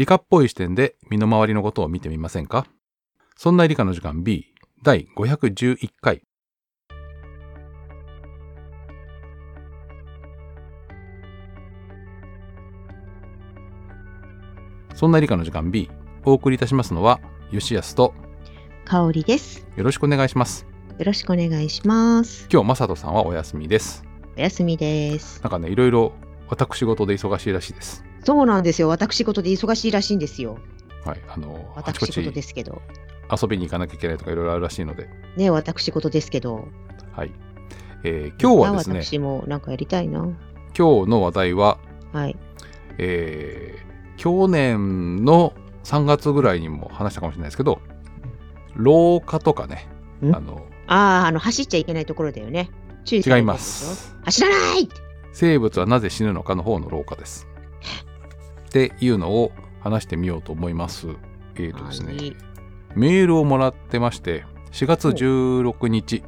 [0.00, 2.64] 理科っぽい視点で身の回りのことを見てみませんか？
[3.36, 4.46] そんな理科の時間 B
[4.82, 6.22] 第511回
[14.94, 15.90] そんな理科の時間 B
[16.24, 17.20] お送りいたしますのは
[17.52, 18.14] 吉安と
[18.86, 19.66] 香りです。
[19.76, 22.48] よろしくお願いしますよろしくお願いします。
[22.50, 24.02] 今日マサトさんはお休みです
[24.38, 25.42] お休みです。
[25.42, 26.12] なんかねいろいろ
[26.48, 28.88] 私事で忙しいらしいですそうなんですよ。
[28.88, 30.58] 私事で忙しいらしいんですよ。
[31.04, 32.82] はいあの私ち事ですけど。
[33.30, 36.66] 遊びに行かなきゃいけないとかいろいろあるらしいのでね、私事ですけど。
[37.12, 37.32] はい、
[38.02, 40.20] えー今日はですね私もなんかやりたいな。
[40.76, 41.78] 今日の話題は、
[42.12, 42.36] はい。
[42.98, 47.80] えー去年の3月ぐらいにも話したかもしれないですけど
[48.74, 49.88] 廊下とかね
[50.22, 50.34] ん？
[50.36, 52.68] あのああ、あの、走っちゃいけないところだよね。
[53.04, 54.24] 注意さ違いますょ。
[54.24, 54.88] 走らない
[55.32, 57.46] 生物はなぜ死ぬのかの方の廊下です
[58.70, 61.08] っていうのを話してみようと思います。
[61.56, 62.36] えーとですね、はい。
[62.94, 66.22] メールをもらってまして4月16日、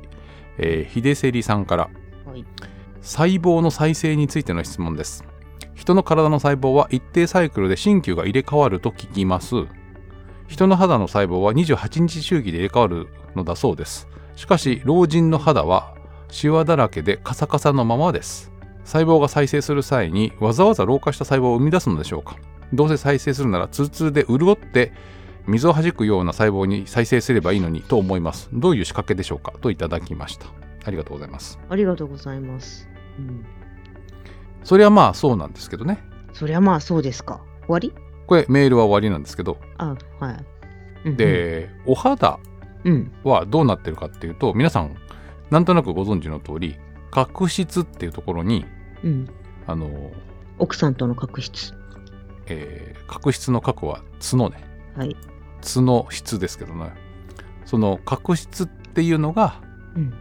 [0.58, 1.90] えー、秀セリさんから
[2.26, 2.44] はい。
[3.00, 5.24] 細胞の再生についての質問です。
[5.74, 9.54] 人の体の細胞は一定サイクルで新旧が入れ替わると聞きます。
[10.46, 14.08] 人の肌の細胞は28日周期で入れ替わるのだそうです。
[14.36, 15.94] しかし老人の肌は
[16.28, 18.51] シワだらけでカサカサのままです
[18.84, 22.36] 細胞が再生する際にわざわざ老化した細胞を生み出すのでしょうか？
[22.72, 24.92] どうせ再生するならツルツルで潤って
[25.46, 29.52] 水を弾くような細胞に再生すればいいのにと思いますどういう仕掛けでしょうか？
[29.60, 30.46] といただきました
[30.84, 32.88] ありがとうございますありがとうございます。
[33.18, 33.44] うん。
[34.64, 35.98] それはまあそうなんですけどね
[36.32, 37.42] そりゃまあそうですか。
[37.66, 37.92] 終わり？
[38.26, 40.44] これメールは終わりなんですけどあ、はい。
[41.04, 42.38] うん、で、お肌
[42.84, 43.12] うん。
[43.22, 44.96] はどうなってるかっていうと皆さん
[45.50, 46.76] なんとなくご存知の通り
[47.12, 48.64] 角質っていうところに
[49.04, 49.28] うん。
[49.68, 50.10] あの、
[50.58, 51.50] 奥さんとの確執。
[52.46, 54.64] えー角質の角は角ね
[54.96, 55.14] はい。
[55.62, 56.92] 角質ですけどね
[57.66, 59.60] その角質っていうのが
[59.94, 60.14] うん。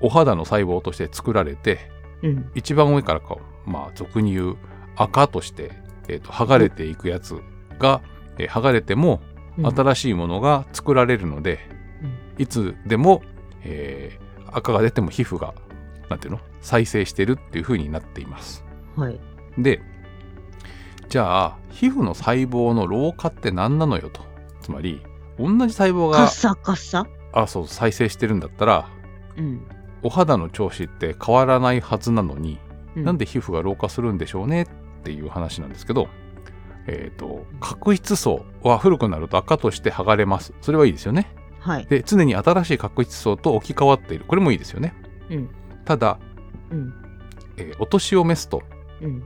[0.00, 1.90] お肌の細胞として作られて
[2.22, 2.50] うん。
[2.54, 3.36] 一番上からか
[3.66, 4.56] まあ俗に言う
[4.96, 5.72] 赤として、
[6.08, 7.38] えーと剥がれていくやつ
[7.78, 8.02] が、
[8.38, 9.20] えー剥がれても
[9.58, 11.58] うん新しいものが作られるので、
[12.02, 13.22] うんいつでも、
[13.62, 15.54] えー赤が出ても皮膚が
[16.10, 16.40] なんていうの？
[16.60, 18.62] 再生してるっていう風になっています。
[18.96, 19.18] はい。
[19.56, 19.80] で
[21.08, 24.20] じゃあ皮膚の細胞の老化って何なのよと
[24.60, 25.02] つまり
[25.38, 27.06] 同じ細胞がカサカサ？
[27.32, 28.90] あそう再生してるんだったら
[29.38, 29.66] うん。
[30.02, 32.58] お肌の調子って変わらないはずなのに、
[32.96, 34.66] うなんで皮膚が老化するんでしょうねっ
[35.02, 36.08] ていう話なんですけど、
[36.86, 40.54] えっ、と、角質層は古くなると赤として剥がれます。
[40.62, 41.30] それはいいですよね。
[41.58, 41.86] はい。
[41.86, 44.24] で、常に新しい角質層と置き換わっている。
[44.24, 44.94] これもいいですよね。
[45.28, 45.50] うん。
[45.84, 46.18] ただ、
[46.70, 46.94] うん。
[47.56, 48.62] えーお年を召すと、
[49.00, 49.22] うん。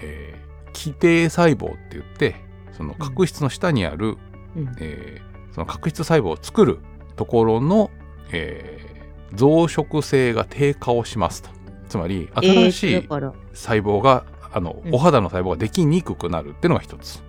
[0.00, 2.36] えー基底細胞って言って、
[2.72, 4.18] その角質の下にある、
[4.56, 4.76] うん。
[4.80, 6.80] えーその角質細胞を作る
[7.16, 7.90] ところの、
[8.32, 8.96] えー
[9.34, 11.50] 増殖性が低下をしますと。
[11.88, 17.22] つまり、新しい細胞が、あの、うんお肌の細胞ができにくくなるっていうのが一つ。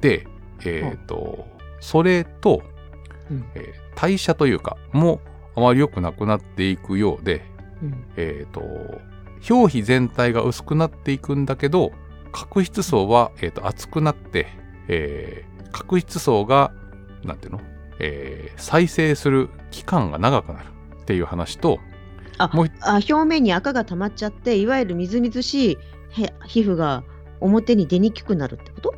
[0.00, 0.26] で、
[0.64, 1.46] えっ、と、
[1.80, 2.62] それと、
[3.30, 5.20] うんえー代謝というか、も
[5.58, 7.44] あまり良くなくなっていくようで、
[7.82, 8.04] うん。
[8.16, 8.60] えっ、と、
[9.50, 11.90] 表皮全体が薄くなっていくんだけど、
[12.32, 14.46] 角質層は、えー、と厚くなって、
[14.88, 16.72] えー角質層が、
[17.24, 17.60] なんていうの、
[17.98, 20.66] えー再生する期間が長くなる
[21.02, 21.78] っていう話と、
[22.38, 25.78] あもう一あ表面に赤が溜まっちゃっていわゆるみずみずしい
[26.22, 27.02] へ皮膚が
[27.40, 28.94] 表に出にくくなるってこと？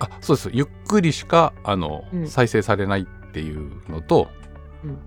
[0.00, 0.50] あそうです。
[0.52, 2.28] ゆっくりしかあの、うん。
[2.28, 4.37] 再生されないっていうのと、うん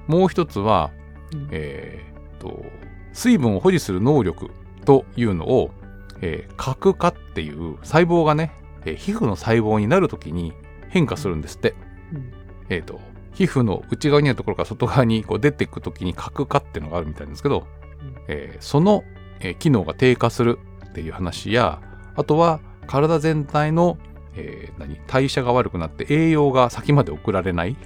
[0.08, 0.92] もう一つは、
[1.34, 1.48] うん。
[1.52, 2.64] えーっと
[3.14, 4.50] 水分を保持する能力
[4.86, 5.72] というのを、
[6.22, 8.52] えー核化っていう細胞がね、
[8.86, 10.54] えー皮膚の細胞になるときに
[10.90, 11.76] 変化するんですって。
[12.14, 12.34] うん。
[12.70, 13.00] えーっと
[13.34, 17.66] 皮膚の内側にあるところから外側にこう出ていくときに核化っていうのがあるみたいなんですけど、
[18.02, 18.16] うん。
[18.28, 19.04] えーその、
[19.40, 21.82] えー機能が低下するっていう話や
[22.16, 23.98] あとは体全体の、
[24.36, 27.78] えー何代謝が悪くなって栄養が先まで送られない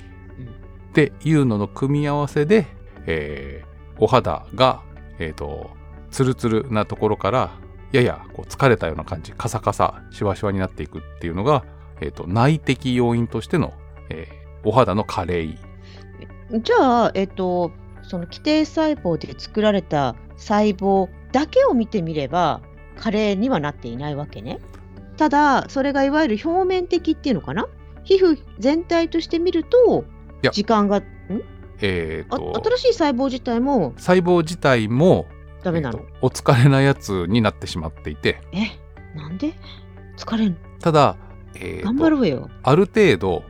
[0.95, 2.67] っていうのの組み合わせで、
[3.05, 4.81] えーお肌が、
[5.19, 5.71] えー、と
[6.09, 7.51] ツルツルなところから
[7.91, 11.65] ややこう疲れたような感じカサカサシワシワになっていくっていうのが、
[11.99, 13.73] えー、と内的要因としての、
[14.09, 15.59] えーお肌の加齢。
[16.51, 17.71] じゃあえっと
[18.01, 22.61] その基底細胞で作られた細胞だけを見てみれば
[22.97, 24.59] 加齢にはなっていないわけね。
[25.17, 27.67] ただそれがいわゆる表面的っていうのかな？
[28.05, 30.03] 皮膚全体として見ると
[30.51, 31.03] 時間がん？
[31.81, 35.25] えー、新しい細胞自体も細胞自体も
[35.63, 38.79] ダメなの、えーとお疲れなやつになってしまっていてえ
[39.17, 39.53] なんで？
[40.17, 40.57] 疲れん。
[40.79, 41.17] ただ、
[41.55, 42.49] えーと頑張ろうよ。
[42.63, 43.43] ある程度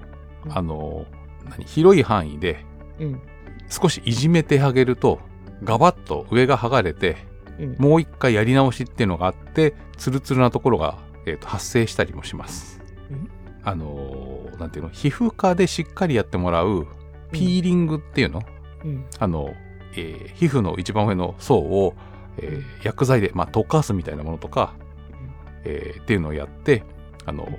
[0.45, 1.05] うんあの
[1.49, 2.65] 何広い範囲で
[2.99, 3.21] うん。
[3.69, 5.19] 少しいじめてあげると
[5.63, 7.17] ガバッと上が剥がれて
[7.59, 7.75] うん。
[7.77, 12.81] もう一回やり直しっていうのがあってツルツルなところが、えーと発生したりもします
[13.11, 13.29] うん。
[13.65, 16.87] あのーなんていうの皮膚科でしっかりやってもらう
[17.33, 18.41] ピーリングっていうの、
[18.85, 19.05] うん。
[19.19, 19.53] あの、
[19.97, 21.93] えー皮膚の一番上の層を、
[22.37, 24.73] えー薬剤で、まあ、溶かすみたいなものとか、
[25.65, 26.83] えーっていうのをやって
[27.25, 27.49] あの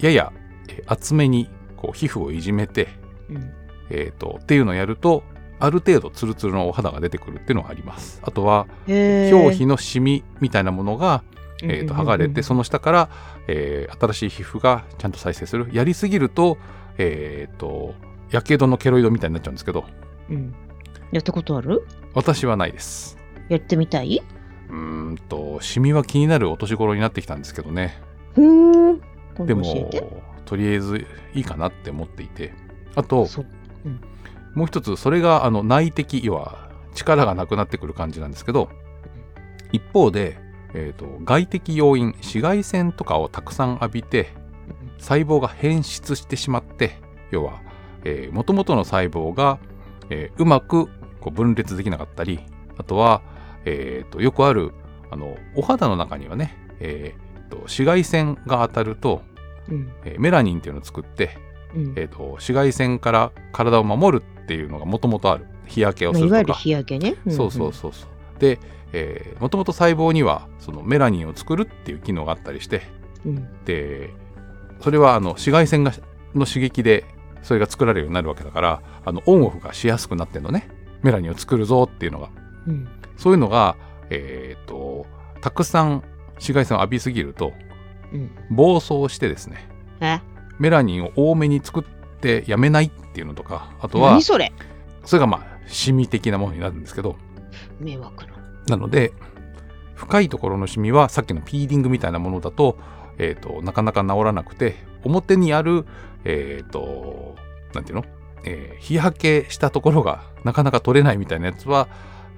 [0.00, 0.32] やや、
[0.68, 2.88] えー厚めにこう皮膚をいじめて、
[3.30, 3.52] うん。
[3.90, 5.22] えーとっていうのをやると
[5.60, 8.20] ある程度ツルツルのお肌が出てくるっていうのがあります。
[8.22, 11.22] あとは表皮のシミみたいなものが、
[11.64, 13.08] えーと剥がれてその、の下から、
[13.48, 15.68] えー新しい皮膚がちゃんと再生する。
[15.72, 16.58] やりすぎると
[16.98, 17.94] えっ、と
[18.30, 19.84] やけどのケロイドみたいになっちゃうんですけど。
[20.30, 20.54] うん。
[21.12, 21.86] やったことある？
[22.14, 23.18] 私はないです。
[23.48, 24.22] やってみたい？
[24.68, 28.00] うーんとシミは気になるお年頃になってきたんですけどね。
[29.38, 29.54] で。
[29.54, 29.90] も
[30.44, 32.52] とりあえずいいかなって思っていて。
[32.94, 33.46] あとそう。
[34.54, 38.70] もう一つそれがあの内的要は力がなくなってくる感じなんですけど
[39.72, 40.38] 一方で、
[40.74, 44.28] えー、と外的要因紫外線とかをたくさん浴びて
[44.98, 46.98] 細胞が変質してしまって
[47.30, 47.60] 要は
[48.32, 49.58] もともとの細胞が、
[50.10, 50.88] えーうまく
[51.20, 52.40] こう分裂できなかったり
[52.76, 53.22] あとは、
[53.64, 54.72] えーとよくある
[55.10, 59.22] あのお肌の中にはね、えーと紫外線が当たると、
[59.70, 59.92] うん。
[60.04, 61.38] えーメラニンっていうのを作って、
[61.74, 61.94] うん。
[61.96, 67.16] えーと紫外線から体を守るっていうのがもともとある日焼けをするとかまあいわゆる日焼けね。
[67.30, 68.58] そうそうそうそうで
[69.40, 72.82] もともと細胞にはそのメラニンを作るっていう機能があったりして
[73.24, 73.36] うん。
[73.36, 73.64] うん。
[73.64, 74.10] で
[74.80, 75.92] それはあの紫外線が
[76.34, 77.04] の刺激で
[77.42, 80.68] それが作られるようになるわけだからあのオンオフがしやすくなってんのね
[81.02, 82.30] メラニンを作るぞっていうのが
[82.66, 82.88] うん。
[83.16, 83.76] そういうのが
[84.10, 85.06] えっ、と
[85.40, 86.02] たくさん
[86.34, 87.52] 紫外線を浴びすぎると
[88.12, 88.30] うん。
[88.50, 89.68] 暴走してですね
[90.00, 90.20] え？
[90.58, 91.84] メラニンを多めに作っ
[92.20, 94.52] てやめないっていうのとかあとは何それ？
[95.04, 97.16] それがまあシミ的なものになるんですけど
[97.80, 98.33] 迷惑な。
[98.68, 99.12] なので
[99.94, 102.78] 深いところのシミはさっきのピーリングみたいなものだと,、
[103.18, 105.86] えー、となかなか治らなくて表にある
[106.24, 107.36] えっ、と
[107.74, 108.04] なんていうの、
[108.44, 111.88] えー日焼けしたところがなかなか取れないみたいなやつは、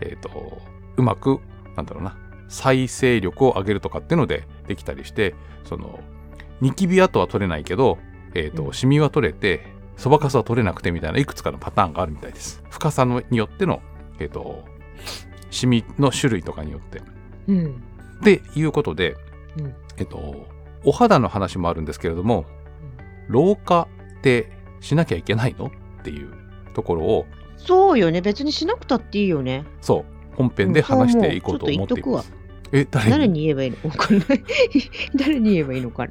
[0.00, 0.58] えー、と
[0.96, 1.40] うまく
[1.76, 2.16] なんだろうな
[2.48, 5.34] 再生力を上げるとかっていうのでできたりして
[5.64, 6.00] その
[6.60, 7.98] ニキビ跡は取れないけど、
[8.34, 8.72] えーとうん。
[8.72, 12.62] シミは取れてそばかすは取れなくてみたいないくつかのパターンがあるみたいです。
[12.70, 13.82] 深さのによっての、
[14.18, 14.64] えー、と
[15.50, 17.02] シミの種類とかによって
[17.48, 17.66] うん。
[18.20, 19.16] っていうことで、
[19.58, 20.46] うんえっと
[20.84, 22.44] お肌の話もあるんですけれども
[23.28, 23.88] 老化
[24.18, 26.32] ってしなきゃいけないのっていう
[26.74, 27.26] ところを
[27.56, 28.20] そうよね。
[28.20, 29.64] 別にしなくたっていいよね。
[29.80, 32.32] そう本編で話していこうと思っています。
[32.72, 33.10] え誰に？
[33.10, 33.76] 誰に言えばいいの？
[33.84, 34.44] わかんない。
[35.16, 36.06] 誰に言えばいいのか。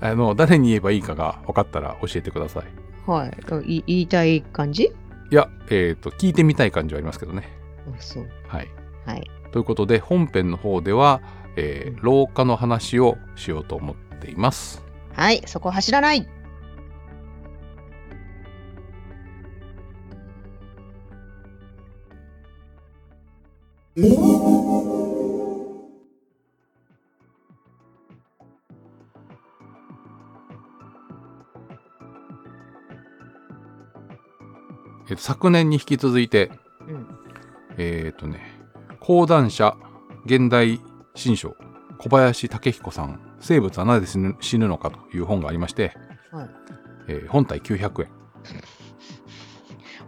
[0.00, 3.10] あの誰に言えばいいかが分かったら教えてください。
[3.10, 3.82] はい。
[3.86, 4.92] 言いたい感じ？
[5.30, 7.57] いや、えっと聞いてみたい感じはありますけどね。
[7.96, 8.28] あそう。
[8.46, 8.68] はい、
[9.06, 9.30] はい。
[9.52, 11.20] ということで本編の方では、
[11.56, 14.82] えーうん老化の話をしようと思っています。
[15.14, 15.42] はい。
[15.46, 16.28] そこ走らない。
[35.10, 36.67] えっと昨年に引き続いてうん。
[37.78, 38.40] えっ、とね、
[39.00, 39.76] 講談社
[40.26, 40.80] 現代
[41.14, 41.54] 新書
[41.98, 45.92] 小林武彦さん「生物はなぜ死ぬ死ぬのか」という本がありまして、
[46.30, 46.48] はい。
[47.08, 48.08] えー本体900円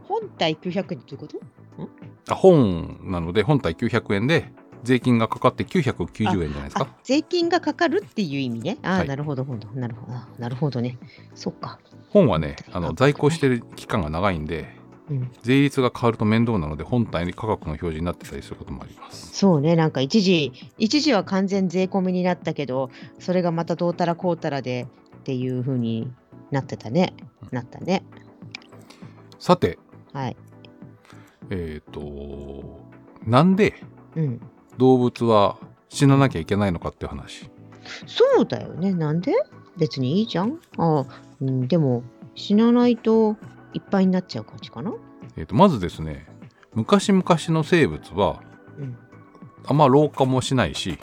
[0.06, 2.32] 本体900円ってどういうこと？
[2.32, 8.78] あ本なので本体900円で税金がかかって990円じゃないですかあ、税金がかかるっていう意味ね。
[8.82, 10.12] あ、はいなるほど、ほどなるほど。
[10.14, 10.98] あなるほどね。
[11.34, 11.78] そっか。
[12.08, 14.79] 本はねあの在庫してる期間が長いんで
[15.10, 15.30] うん。
[15.42, 24.86] 税率が変わると面倒なので本体に価格の表示になってたりすることもありますそうね、なんか一時、一時は完全税込みになったけど、それがまたどうたらこうたらで
[25.18, 26.10] っていう風に
[26.50, 27.14] なってたね。
[27.50, 28.04] なったね。
[29.38, 29.78] さて
[30.12, 30.36] はい。
[31.50, 32.80] えっ、と
[33.26, 33.74] なんで
[34.16, 34.40] うん。
[34.78, 37.50] 動物は死ななきゃいけないのかっていう話
[38.06, 38.92] そうだよね。
[38.92, 39.34] なんで？
[39.76, 40.60] 別にいいじゃん。
[40.78, 41.06] あ
[41.40, 42.02] うん、でも、
[42.34, 43.36] 死なないと
[43.74, 44.92] いっぱいになっちゃう感じかな？
[45.36, 46.26] えー、とまずですね
[46.74, 48.42] 昔々の生物は
[48.78, 48.96] うん。
[49.66, 50.98] あんま老化もしないし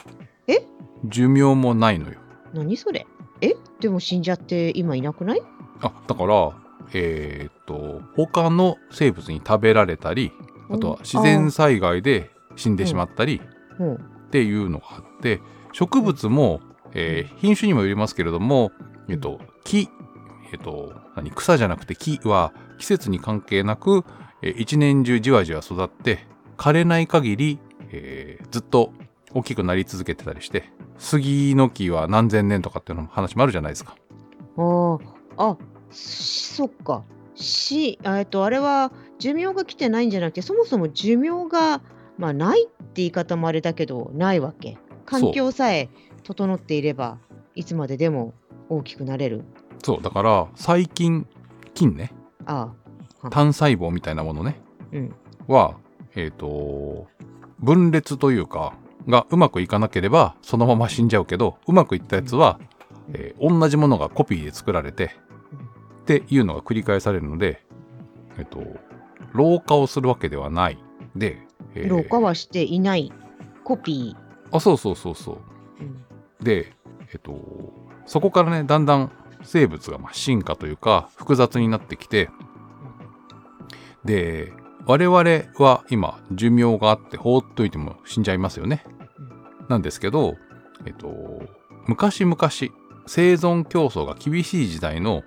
[0.46, 0.66] え？
[1.04, 2.18] 寿命もないのよ。
[2.52, 3.06] 何それ？
[3.40, 3.54] え？
[3.80, 5.42] でも死んじゃって今いなくない？
[5.80, 6.52] あだから
[6.92, 10.32] えっ、と他の生物に食べられたり
[10.70, 13.40] あとは自然災害で死んでしまったり
[13.78, 13.94] うん。
[13.94, 13.98] っ
[14.30, 15.40] ていうのがあって
[15.72, 16.60] 植物も
[16.94, 18.72] えー品種にもよりますけれども、
[19.08, 19.88] えっと、木、
[20.52, 24.04] えっと、何草じゃなくて木は季節に関係なく、
[24.42, 26.26] えー一年中じわじわ育って
[26.56, 27.58] 枯れない限り、
[27.90, 28.92] えーずっと
[29.34, 33.96] 大きくなり続けてたりして杉の木は何千年とかっていうのも話もあるじゃないですか。
[34.56, 34.98] あ
[35.36, 35.56] あ、
[35.90, 37.04] そっか。
[37.34, 41.80] し、あえっと、あれは寿命が来てないんじゃなくて、そもそも寿命が、
[42.18, 44.76] まあ、ないって言い方もあれだけど、ないわけ。
[45.06, 45.88] 環境さえ
[46.24, 47.18] 整っていれば、
[47.54, 48.34] いつまででも
[48.68, 49.44] 大きくなれる。
[49.82, 51.26] そうだから細菌
[51.74, 52.12] 菌ね。
[52.46, 52.72] あ
[53.22, 54.60] あ、単細胞みたいなものね。
[54.92, 55.14] うん。
[55.46, 55.76] は
[56.14, 57.06] えっ、と
[57.60, 58.74] 分裂というか
[59.08, 62.58] がうまくいかなければそのまま死んじゃうけどうまくいったやつは、
[63.12, 65.12] えー同じものがコピーで作られて
[66.02, 67.62] っていうのが繰り返されるので
[68.38, 68.62] えっ、と
[69.32, 70.78] 老化をするわけではない。
[71.16, 71.38] で、
[71.74, 73.12] えー老化はしていない。
[73.64, 74.16] コピ
[74.50, 75.34] あそうそうそうそう。
[75.34, 75.38] ー。
[75.82, 76.04] うん。
[76.44, 76.72] で、
[77.12, 77.34] えっと、
[78.06, 79.10] そこからねだんだん
[79.42, 82.30] 生物がまあ進化というか複雑になってきて
[84.04, 84.52] で
[84.86, 85.20] 我々
[85.58, 88.84] は今寿命があって放っといても死んじゃいますよね。
[89.68, 90.36] なんですけど、
[90.86, 91.42] えっと、
[91.86, 92.36] 昔々
[93.06, 95.24] 生存競争が厳しい時代の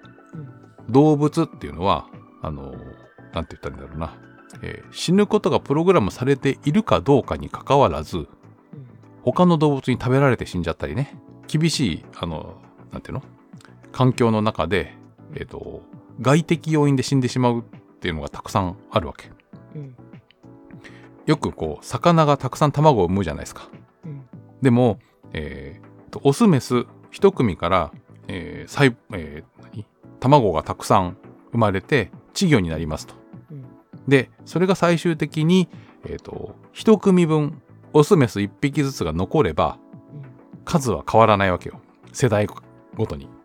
[0.90, 2.08] 動物っていうのは
[2.42, 2.74] あの
[3.34, 4.16] なんて言ったらいいんだろうな、
[4.64, 8.28] えー死ぬことがプログラムされているかどうかにかかわらず
[9.22, 11.16] 他の動物に食べられて死んじゃったりね。
[11.48, 12.60] 厳しいあの
[12.92, 13.24] なんていうの？
[13.92, 14.94] 環境の中で、
[15.36, 15.82] えっと
[16.20, 17.64] 外的要因で死んでしまうっ
[18.00, 19.32] ていうのがたくさんあるわけ。
[19.76, 19.96] うん。
[21.26, 23.70] よくこう魚がたくさん卵を産むじゃないですか。
[24.06, 24.26] うん。
[24.62, 25.00] でも、
[25.34, 27.92] えーとオスメス一組から、
[28.28, 29.86] えー細えー何？
[30.20, 31.18] 卵がたくさん
[31.52, 33.16] 生まれて稚魚になりますと。
[33.52, 33.66] うん。
[34.08, 35.70] でそれが最終的に、
[36.06, 37.62] えー、と一組分
[37.94, 39.78] オスメス一匹ずつが残れば
[40.66, 41.80] 数は変わらないわけよ。
[42.14, 42.48] 世代
[42.96, 43.26] ごとに。
[43.26, 43.41] うん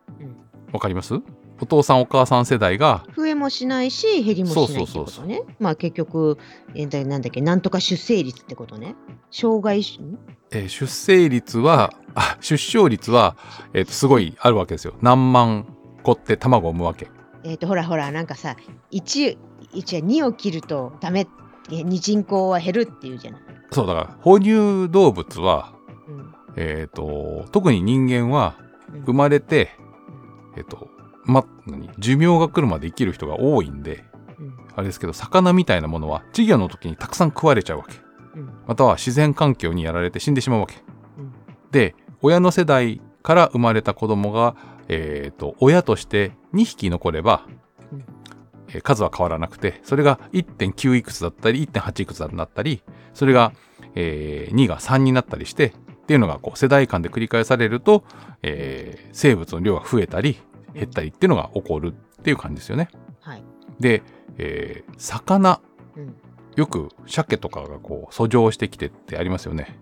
[0.76, 1.14] わかります？
[1.61, 5.42] お父さんお母さん世代が増えもしないし減りもしないってそうそうそうことね。
[5.59, 6.37] まあ結局、
[6.75, 8.95] えーだなんだっけなんとか出生率ってことね。
[9.30, 10.06] 障害種
[10.52, 13.37] えー出生率はあ出生率は、
[13.73, 14.95] えーとすごいあるわけですよ。
[15.00, 15.66] 何万
[16.02, 17.09] 個って卵を産むわけ。
[17.45, 18.56] えっ、とほらほらなんかさ
[18.92, 19.38] 1,
[19.73, 21.26] 1 2を切るとダメ
[21.73, 23.40] えに人口は減るっていうじゃない。
[23.71, 25.73] そうだから哺乳動物は、
[26.06, 26.35] うん。
[26.56, 28.56] えー、と特に人間は
[28.92, 29.00] うん。
[29.04, 29.71] 生まれて、
[30.56, 30.88] えっ、と
[31.25, 31.90] ま何？
[31.98, 34.04] 寿命が来るまで生きる人が多いんで
[34.38, 34.56] うん。
[34.75, 37.94] あれですけど魚みたいなものは稚魚の時にたくさん食われちゃうわけ。
[38.34, 38.50] うん。
[38.66, 40.76] または自然環境にやられて死んでしまうわけ。
[41.18, 41.32] うん。
[41.70, 44.56] で親の世代から生まれた子供が、
[44.88, 47.46] えー、と親として2匹残れば、
[47.92, 48.04] うん。
[48.68, 52.82] えー数は変わらなくてそれが1.9いくつだったり1.8いくつだったり
[53.14, 53.52] それが、
[53.94, 55.72] えー2が3になったりして
[56.06, 58.04] っていうのがこう世代間で繰り返されると、
[58.42, 60.38] えー生物の量が増えたり
[60.72, 62.90] 減ったりっていうのが起こるっていう感じですよね。
[63.20, 63.42] はい。
[63.80, 64.02] で、
[64.38, 65.60] えー魚
[65.96, 66.14] うん
[66.54, 69.78] よく鮭とかがこう遡上してきてってありますよね。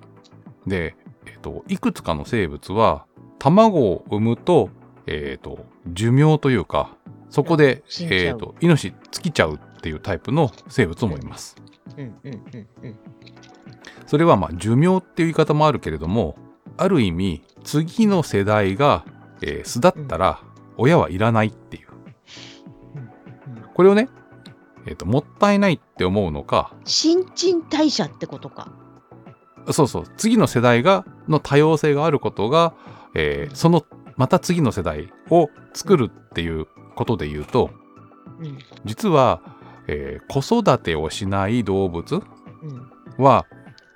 [0.67, 3.05] で、えっといくつかの生物は
[3.39, 4.71] 卵を産むと,、
[5.07, 6.97] えっと寿命というか
[7.29, 7.83] そこで、
[8.61, 11.57] 命尽きちゃうっていうタイプの生物もいます。
[11.99, 12.97] うんうんうんうん
[14.07, 16.37] それはまあ寿命っていう言い方もあるけれども
[16.77, 19.05] ある意味次の世代が、
[19.43, 20.41] えー巣立ったら
[20.77, 21.89] 親はいらないっていう。
[22.97, 23.09] うん
[23.75, 24.09] これをね、
[24.87, 28.73] えっともったいないって思うのか新陳代謝ってことか。
[29.73, 30.05] そうそう。
[30.17, 32.75] 次の世代がの多様性があることが、
[33.15, 33.85] えーその
[34.17, 37.71] また次の世代を作るっていうことで言うと
[38.39, 38.59] うん。
[38.85, 39.41] 実は、
[39.89, 43.47] えー子育てをしない動物うんは、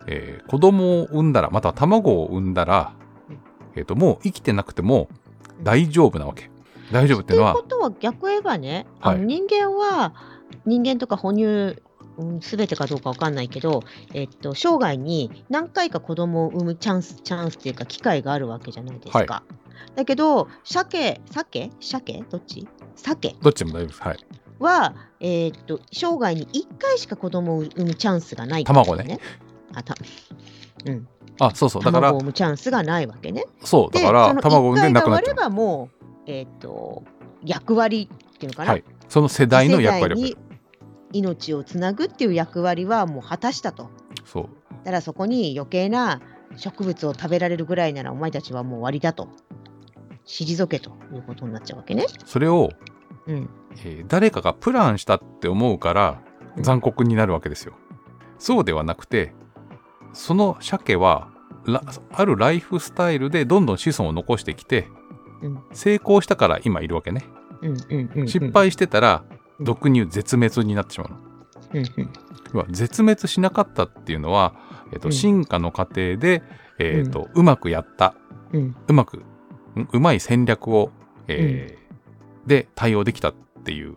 [0.07, 2.95] えー子供を産んだらまたは卵を産んだら、
[3.75, 5.09] えー、ともう生きてなくても
[5.63, 6.51] 大丈夫なわけ。
[6.91, 10.15] 大丈夫っってていういうのはことは逆言えばね、はい人間は
[10.65, 11.45] 人間とか哺乳、
[12.17, 13.83] うん、全てかどうかわかんないけど、
[14.15, 19.43] えっと、生涯に何回か子供を産むチャンスチャンスっていうか機会があるわけじゃないですか。
[19.95, 21.71] だけど鮭鮭？
[21.81, 22.25] 鮭？
[22.31, 22.67] どっち？
[22.97, 23.37] 鮭？
[23.43, 24.03] どっちでも大丈夫です。
[24.03, 24.19] はい。
[24.59, 29.19] は、えっと生涯に1回しか子供を産むチャンスがない、卵ね。
[29.75, 29.95] あた
[30.87, 33.45] うん、あそうそうだから卵を産むチャンスがないわけね。
[33.63, 37.05] そうだでから卵を産んでなくなっ1ちればもう、えっと
[37.45, 40.37] 役割っていうのかな、はいその世代の役割に
[41.13, 43.91] 命をつなぐっていう役割はもう果たしたと。
[44.25, 44.49] そう
[44.85, 46.21] だからそこに余計な
[46.57, 49.29] 植物を食べられるぐらいならお前たちはもう終わりだと。
[50.27, 52.05] 退けということになっちゃうわけね。
[52.27, 52.71] それを、
[53.27, 53.49] うん。
[53.85, 56.21] えー誰かがプランしたって思うから
[56.61, 57.75] 残酷になるわけですよ。
[58.39, 59.33] そうではなくて
[60.13, 61.29] その鮭は
[61.67, 61.83] ら
[62.13, 64.89] あるライフスタイルでどんどん子孫を残してきて
[65.43, 65.63] うん。
[65.73, 67.25] 成功したから今いるわけね。
[67.63, 68.29] うんうんうんうん。
[68.29, 71.17] 失敗してたらうん毒乳絶滅になってしまうの。
[71.75, 72.73] うんうん。
[72.73, 74.55] 絶滅しなかったっていうのは、
[74.93, 75.13] えっとうん。
[75.13, 76.43] 進化の過程で、
[76.79, 78.15] えっとうまくやった。
[78.53, 78.77] うん。
[78.87, 79.25] うまくん
[79.93, 80.91] うまい戦略を、
[81.27, 81.79] えー
[82.47, 83.29] で対応できた。
[83.29, 83.97] っていう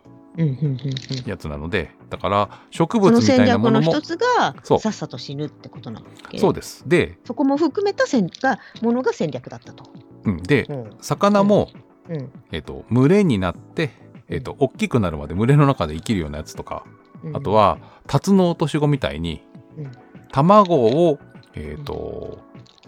[1.26, 6.38] やつなのでだから植その物みた戦いなものも略の一つがさっさと死ぬってことなんだっけ？
[6.38, 6.88] そうです。
[6.88, 9.84] で,、そこも含めた戦がものが戦略だったと。
[10.24, 10.90] うん、でうん。
[11.00, 11.68] 魚も、
[12.08, 12.32] うん。
[12.50, 13.90] えっと群れになって、
[14.28, 16.86] えっと大きくなるまで群れの中で生きるようなやつとか
[17.22, 17.36] うん。
[17.36, 19.42] あとはタツノオトシゴみたいに
[19.76, 19.92] うん。
[20.30, 21.18] 卵を、
[21.54, 22.38] えっと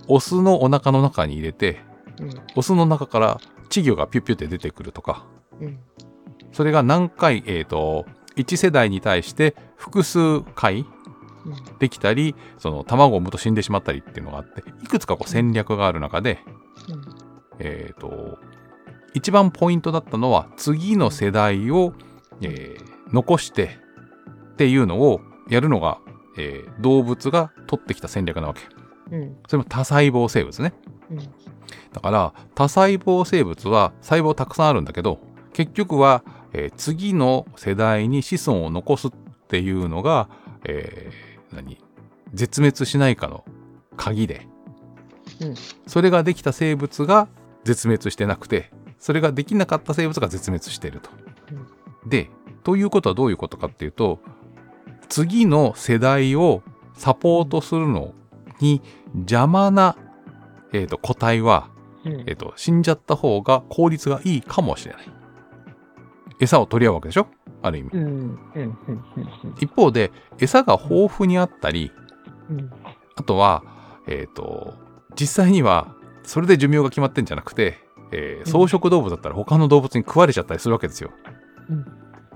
[0.09, 1.81] オスのお腹の中に入れて
[2.21, 2.31] うん。
[2.57, 5.27] オスの中から稚魚がピュッピュって出てくるとか
[5.61, 5.79] うん
[6.55, 8.07] それが何回、えっと
[8.37, 10.87] 1世代に対して複数回
[11.45, 16.39] うんできたりその卵を産むと死んでしまったりっていうのがあっていくつかこう戦略がある中で、
[16.89, 17.03] うん。
[17.59, 18.39] えっと
[19.13, 21.93] 一番ポイントだったのは次の世代を、
[22.41, 23.79] えー残して
[24.55, 25.99] っていうのをやるのが、
[26.37, 28.63] えー動物が取ってきた戦略なわけ。
[29.13, 29.37] うん。
[29.47, 30.73] それも多細胞生物ね。
[31.11, 31.19] うん。
[31.19, 35.21] だから多細胞生物は細胞たくさんあるんだけど
[35.53, 39.11] 結局は、えー次の世代に子孫を残すっ
[39.49, 40.29] ていうのが、
[40.65, 41.79] えー何？
[42.33, 43.45] 絶滅しないかの
[43.97, 44.47] 鍵で、
[45.41, 45.55] うん。
[45.87, 47.29] それができた生物が
[47.65, 51.11] 絶滅してなくてそれができなかった生物が絶滅していると。
[52.07, 52.31] で
[52.63, 54.21] ということはどういうことかっていうと
[55.09, 56.63] 次の世代を
[56.95, 58.15] サポートするの
[58.61, 58.83] に
[59.15, 59.97] 邪魔な、
[60.73, 61.69] えー、と個体は
[62.05, 62.25] うん。
[62.27, 65.09] えっと、死んじゃった方が効率がいいかもしれない。
[66.41, 67.27] 餌を取り合うわけでしょ？
[67.63, 67.91] ある意味。
[67.93, 68.79] うんうんうん
[69.61, 71.93] 一方で、餌が豊富にあったり、
[72.51, 72.71] うん。
[73.17, 73.63] あとは、
[74.07, 74.75] えっ、と、
[75.19, 77.79] 実際には、それで寿命が決まってんじゃなくて、
[78.13, 81.11] えー草食動物だったら他の動物に食われちゃったりするわけですよ。
[81.71, 81.85] うん。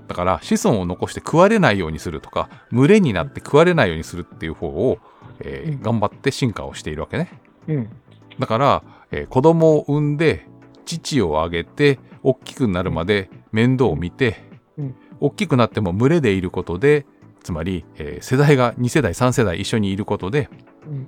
[0.07, 4.97] だから、子孫を残して食われないようにするとか、群れになって食われないようにするっていう方を、
[5.41, 5.81] えーうん。
[5.81, 7.29] 頑張って進化をしているわけね。
[7.67, 7.89] うん。
[8.39, 10.47] だから、えー子供を産んで
[10.85, 14.37] 乳をあげて大きくなるまで面倒を見て、
[14.77, 14.95] うん。
[15.19, 17.05] 大きくなっても群れでいることで
[17.43, 20.49] つまり、えー世代が2世代3世代一緒にいることで、
[20.87, 21.07] うん。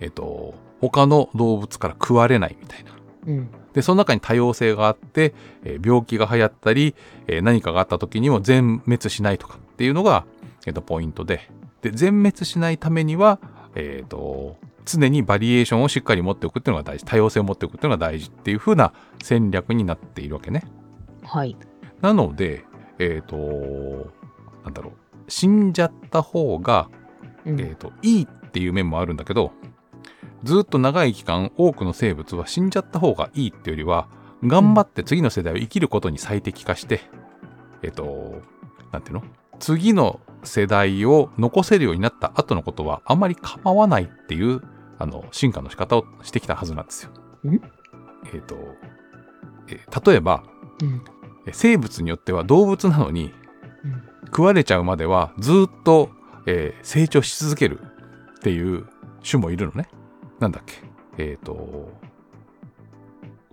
[0.00, 2.92] えっと他の動物から食われないみたいな。
[3.26, 3.50] うん。
[3.72, 6.94] でその中に多様性があって、えー病気が流行ったり、
[7.26, 10.24] えー何かがあった時にも全滅しないとかっていうのが、
[10.66, 11.50] えーとポイントで。
[11.82, 13.38] で全滅しないためには、
[13.74, 14.56] えーと
[14.86, 17.04] 常にバリエーションをしっかり持っておくっていうのが大事。
[17.04, 20.64] 多様性を持っておくっていうのが大事っていう風な戦略になっているわけね。
[21.22, 21.56] はい。
[22.00, 22.64] なので
[22.98, 23.36] えっ、と
[24.64, 25.30] なんだろう。
[25.30, 26.88] 死んじゃった方が、
[27.44, 27.60] うん。
[27.60, 29.52] えーといいっていう面もあるんだけど
[30.42, 34.08] ずっと長い期間多くの生物は死んじゃった方がいいっていうよりは
[34.44, 37.02] 頑張って次の世代を生きることに最適化して、
[37.82, 38.40] えっ、と
[38.90, 39.22] なんていうの？
[39.60, 44.62] 次の世代を残せるようになった後のことはあんまり構わないっていう
[44.98, 47.10] あの進化の仕方をしてきたはずなんですよ。
[47.48, 47.60] ん？
[48.32, 48.56] えっ、と、
[49.68, 50.42] えー例えば
[50.82, 51.02] うん。
[51.46, 53.32] え生物によっては動物なのに
[53.84, 54.02] うん。
[54.26, 56.10] 食われちゃうまではずっと、
[56.46, 58.86] えー成長し続けるっていう
[59.22, 59.88] 種もいるのね。
[60.38, 60.74] なんだっけ？
[61.18, 61.90] えっ、と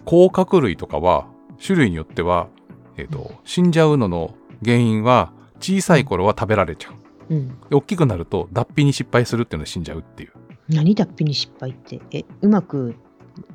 [0.06, 1.28] 甲殻類とかは
[1.62, 2.48] 種類によっては、
[2.96, 6.94] えーと死んじゃうのの原因は小さい頃は食べられちゃう。
[7.30, 10.32] うんで大きくなると脱皮に失敗するっていうので死んじゃうっていう。
[10.70, 12.00] 何脱皮に失敗って？
[12.12, 12.96] えうまく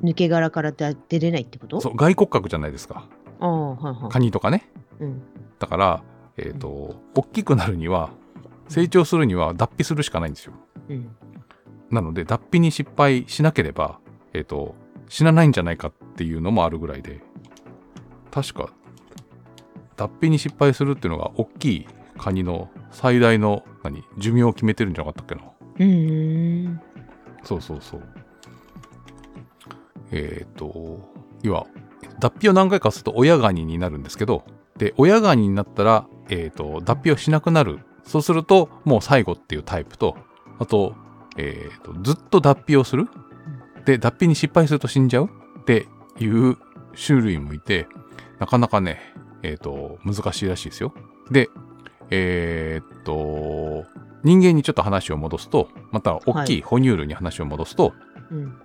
[0.03, 1.81] 抜け殻から出出れないってこと？
[1.81, 3.07] そう外骨格じゃないですか。
[3.39, 4.69] ああはいはいカニとかね。
[4.99, 5.21] うん
[5.59, 6.03] だから、
[6.37, 8.11] えっ、と大きくなるには
[8.67, 10.53] 成長するには脱皮するしかないんですよ。
[10.89, 11.15] うん
[11.89, 13.99] なので脱皮に失敗しなければ、
[14.33, 14.73] えっ、と、
[15.09, 17.21] 死なないんじゃないかっていうのもあるぐらいで、
[18.31, 18.73] 確か、
[19.95, 25.51] 脱皮に失敗するっていうのが大きいカニの最大の何寿命を決めてるんじゃなかったっけな。
[25.75, 26.81] うーん
[27.43, 28.03] そうそうそう。
[30.11, 30.99] えっ、と、
[31.41, 31.67] 要は、
[32.19, 34.45] 脱皮を何回かすると親ガニになるんですけど、
[34.77, 37.79] で、親ガニになったら、えっ、と、脱皮をしなくなる。
[38.03, 40.17] そうすると、もう最後っていうタイプと、
[40.59, 40.95] あと、
[41.37, 43.09] えっ、と、ずっと脱皮をする。
[43.85, 45.29] で、脱皮に失敗すると死んじゃう
[45.61, 45.87] って
[46.19, 46.57] いう
[46.95, 47.87] 種類もいて、
[48.39, 49.12] なかなかね、
[49.43, 50.93] えっ、と、難しいらしいですよ。
[51.29, 51.49] で、
[52.09, 53.85] えっ、と、
[54.23, 57.93] 人間にちょっと話を戻すと、また大きい哺乳類に話を戻すと、
[58.31, 58.57] うん。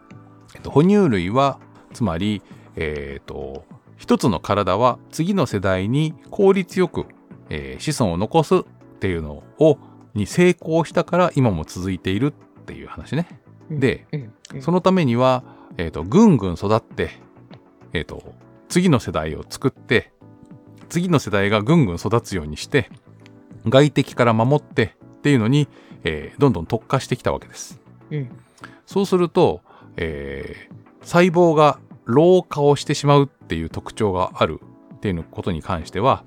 [0.54, 1.58] えっと、哺乳類は
[1.92, 2.42] つまり、
[2.76, 3.64] えっと
[3.96, 7.06] 一つの体は次の世代に効率よく、
[7.50, 8.62] えー子孫を残すっ
[9.00, 9.78] ていうのを
[10.14, 13.28] に成功したから今も続いているっていう話ね。
[13.70, 13.80] うん。
[13.80, 14.32] で、うん。
[14.54, 14.62] うん。
[14.62, 15.42] そのためには、
[15.76, 17.10] えー、とぐんぐん育って、
[17.92, 18.34] えー、と
[18.68, 20.12] 次の世代を作って
[20.88, 22.90] 次の世代がぐんぐん育つようにして
[23.66, 25.68] 外敵から守ってっていうのに、
[26.04, 27.80] えーどんどん特化してきたわけです。
[28.10, 28.30] うん
[28.86, 29.60] そうすると、
[29.96, 34.60] えー細胞が老化をしてしまうっていう特徴がある
[34.96, 36.24] っていうことに関しては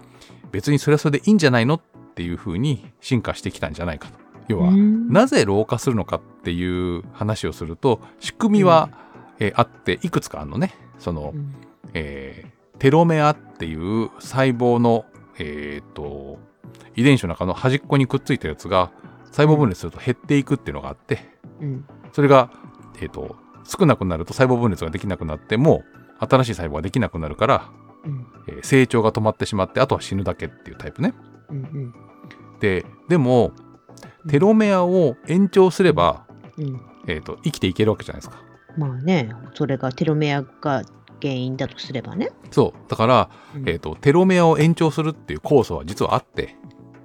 [0.51, 1.81] 別にそれはそれでいいんじゃないのっ
[2.15, 4.19] ていうふうに進化してきたんじゃないかと。
[4.47, 6.63] 要は、うんなぜ老化するのかってい
[6.97, 8.89] う話をすると仕組みは、
[9.39, 10.73] えーあっていくつかあるのね。
[10.99, 11.53] その、うん
[11.93, 15.05] えーテロメアっていう細胞の、
[15.37, 16.39] えーと
[16.95, 18.91] 遺伝子の中の端っこにくっついたやつが
[19.25, 21.29] 細胞分裂すると減っていくっていうのがあって
[21.61, 21.85] うん。
[22.11, 22.49] それが、
[22.99, 25.83] えー、と少なくなると細胞分裂ができなくなっても
[26.19, 27.69] う新しい細胞ができなくなるから、
[28.03, 28.25] うん。
[28.47, 31.13] えー成長が止まってしまってあとは死ぬだけっていうタイプね。
[31.49, 31.93] うんうん。
[32.59, 33.51] ででも
[34.27, 36.25] テロメアを延長すれば、
[36.57, 36.81] うん。
[37.07, 38.41] えー、と生きていけるわけじゃないですか。
[38.75, 40.81] まあねそれがテロメアが
[41.21, 42.31] 原因だとすればね。
[42.49, 42.89] そう。
[42.89, 43.69] だから、うん。
[43.69, 46.55] えー、とテロメアを延長するっていう酵素は実はあって。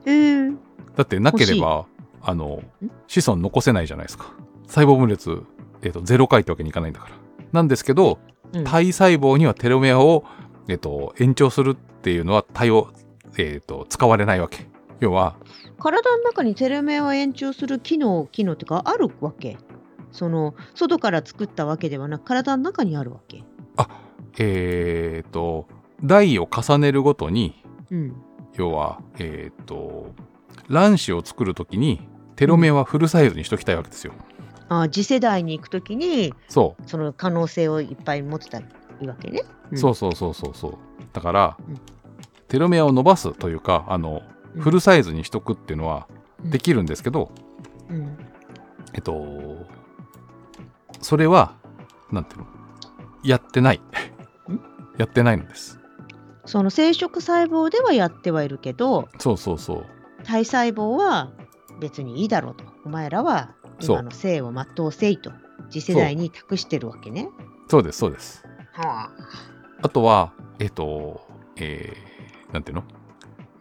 [0.07, 0.57] へー。
[0.97, 1.87] だってなければ
[2.23, 4.33] あのん子孫残せないじゃないですか。
[4.67, 5.43] 細胞分裂、
[5.83, 7.15] えー、とゼロ回ってわけにいかないんだから。
[7.53, 8.19] なんですけど
[8.53, 8.65] うん。
[8.65, 10.25] 体細胞にはテロメアを、
[10.69, 12.89] えー、と延長するっていうのは対応、
[13.39, 14.67] えー、と使われないわけ。
[15.01, 15.37] 要は
[15.79, 19.59] 体の中にテロメアを延長する機能機能っていうかあるわけ。
[20.13, 23.45] その外から作ったわけではなく体の中にあるわけ。
[24.39, 25.67] えっ、と
[26.05, 28.23] 代を重ねるごとにうん。
[28.55, 30.15] 要はえっ、と
[30.69, 34.13] 卵子を作る時にテロメアはフルサイズにしときたいわけですよ、
[34.69, 36.83] あ次世代に行くときにそう。
[36.89, 39.43] その可能性をいっぱい持ってたらいいわけね。
[39.71, 39.79] うん。
[39.79, 40.75] そうそうそうそうそう。
[41.13, 41.81] だから、うん。
[42.49, 44.23] テロメアを伸ばすというかあの
[44.55, 44.63] うん。
[44.63, 46.07] フルサイズにしとくっていうのは
[46.45, 46.51] うん。
[46.51, 47.31] できるんですけど、
[47.89, 48.19] うん。
[48.93, 49.67] えっと
[51.01, 51.57] それは
[52.11, 52.47] なんていうの？
[53.23, 53.81] やってない
[54.99, 55.79] やってないのです。
[56.45, 59.87] その生殖細胞ではやってはいるけどそうそうそう。
[60.25, 61.33] 体細胞は
[61.81, 62.65] 別にいいだろうと。
[62.85, 65.33] お前らは今の生を全うせいと
[65.71, 67.29] 次世代に託してるわけね。
[67.69, 68.45] そうですそうです。
[68.73, 69.11] はあ。
[69.83, 72.85] あとはえっとえーなんていうの？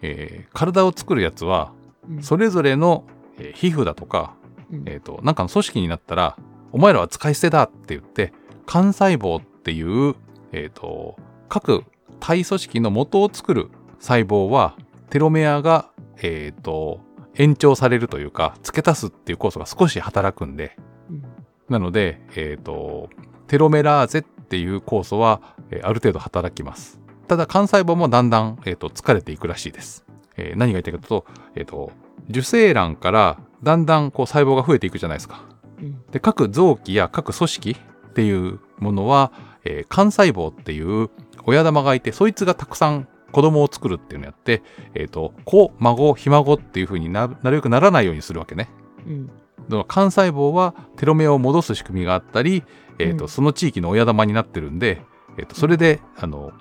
[0.02, 1.74] えー体を作るやつは
[2.08, 2.24] うん。
[2.24, 3.06] それぞれの、
[3.39, 4.36] えー皮膚だとか、
[4.71, 4.84] うん。
[4.86, 6.38] えー、となんかの組織になったら
[6.71, 8.32] お前らは使い捨てだって言って
[8.67, 10.15] 幹細胞っていう、
[10.52, 11.17] えー、と
[11.49, 11.84] 各
[12.19, 14.75] 体組織の元を作る細胞は
[15.10, 15.89] テロメアが、
[16.21, 16.99] えー、と
[17.36, 20.77] 延長されるというか付け足すっていう酵素が少し働くんで。
[21.10, 21.23] うん。
[21.69, 23.10] なので、えー、と
[23.47, 26.99] テロメラーゼっていう酵素は、えーある程度働きます。
[27.27, 30.05] ただ幹細胞もだんだん、えー、と疲れていくらしいです、
[30.38, 31.91] えー何が言いたいかというと,、えー、と
[32.29, 35.43] 受精卵からだんだんこう細胞が増えていくじゃないですか。
[35.79, 36.01] うん。
[36.12, 39.31] で各臓器や各組織っていうものは、
[39.63, 41.10] えー幹細胞っていう
[41.45, 44.62] 親玉がいてそいつがたくさん子供を作るっていうのをやって、
[44.93, 48.69] えー、と子孫ひ孫っていうふうにななるべくならないようにするわけね。
[49.05, 49.29] うん。
[49.69, 52.63] 幹細胞はテロメアを戻す仕組みがあったり、
[52.99, 53.29] えーとうん。
[53.29, 55.01] その地域の親玉になってるんで、
[55.38, 56.53] えーとそれであの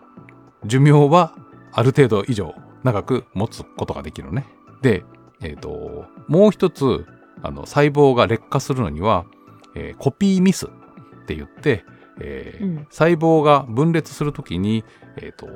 [0.65, 1.37] 寿命は
[1.73, 4.47] ある程度以上長く持つことができるのね。
[4.83, 5.05] で、
[5.41, 7.07] えー、ともう一つ
[7.43, 9.27] あの細胞が劣化するのには、
[9.77, 10.69] えーコピーミスっ
[11.27, 11.85] て言って、
[12.21, 12.87] えーうん。
[12.91, 14.85] 細胞が分裂するときに、
[15.17, 15.47] えーと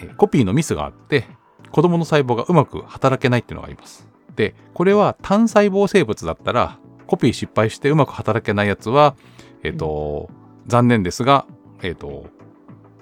[0.00, 1.24] えーコピーのミスがあって
[1.70, 4.08] 子供の細胞がうまく働けないっていうのがあります。
[4.34, 9.16] でこれは単細胞生物だったらコピー失敗してうまく働けないやつは、
[9.62, 10.28] えーと
[10.66, 11.46] 残念ですが、
[11.82, 12.26] えーと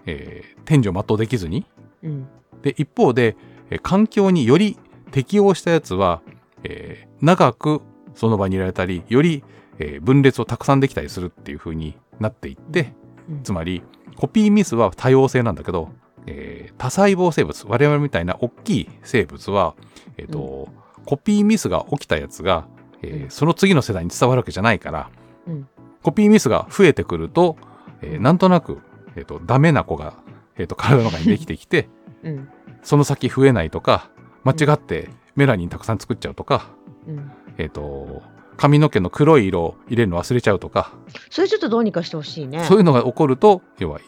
[0.06, 1.66] えー天寿を全うできずに。
[2.02, 2.28] うん。
[2.62, 3.36] で一方で、
[3.70, 4.78] えー環境により
[5.10, 6.20] 適応したやつは、
[6.62, 7.80] えー長く
[8.14, 9.42] その場にいられたりより、
[9.78, 12.92] えー分裂をたくさんできたりするっていう風になっていって、
[13.28, 13.42] うん。
[13.42, 13.82] つまり
[14.16, 15.90] コピーミスは多様性なんだけど、
[16.26, 19.74] えー多細胞生物我々みたいな大きい生物は、
[20.16, 20.68] えーと
[21.06, 22.66] コピーミスが起きたやつが、
[23.02, 23.30] えーうん。
[23.30, 25.10] その次の世代に伝わるわけじゃないから、
[25.46, 25.68] うん。
[26.02, 27.56] コピーミスが増えてくると、
[28.02, 28.80] えーなんとなく、
[29.16, 30.14] えーとダメな子が、
[30.56, 31.88] えーと体の中にできてきて
[32.22, 32.48] うん。
[32.82, 34.10] その先増えないとか
[34.44, 36.70] 間違ってメラニンたくさん作っちゃうとか、
[37.06, 37.30] うん。
[37.58, 38.22] えーと
[38.56, 40.92] 髪の毛の黒い色を入れるの忘れちゃうとか、
[41.30, 42.64] それちょっとどうにかしてほしいね。
[42.64, 44.00] そういうのが起こると要は、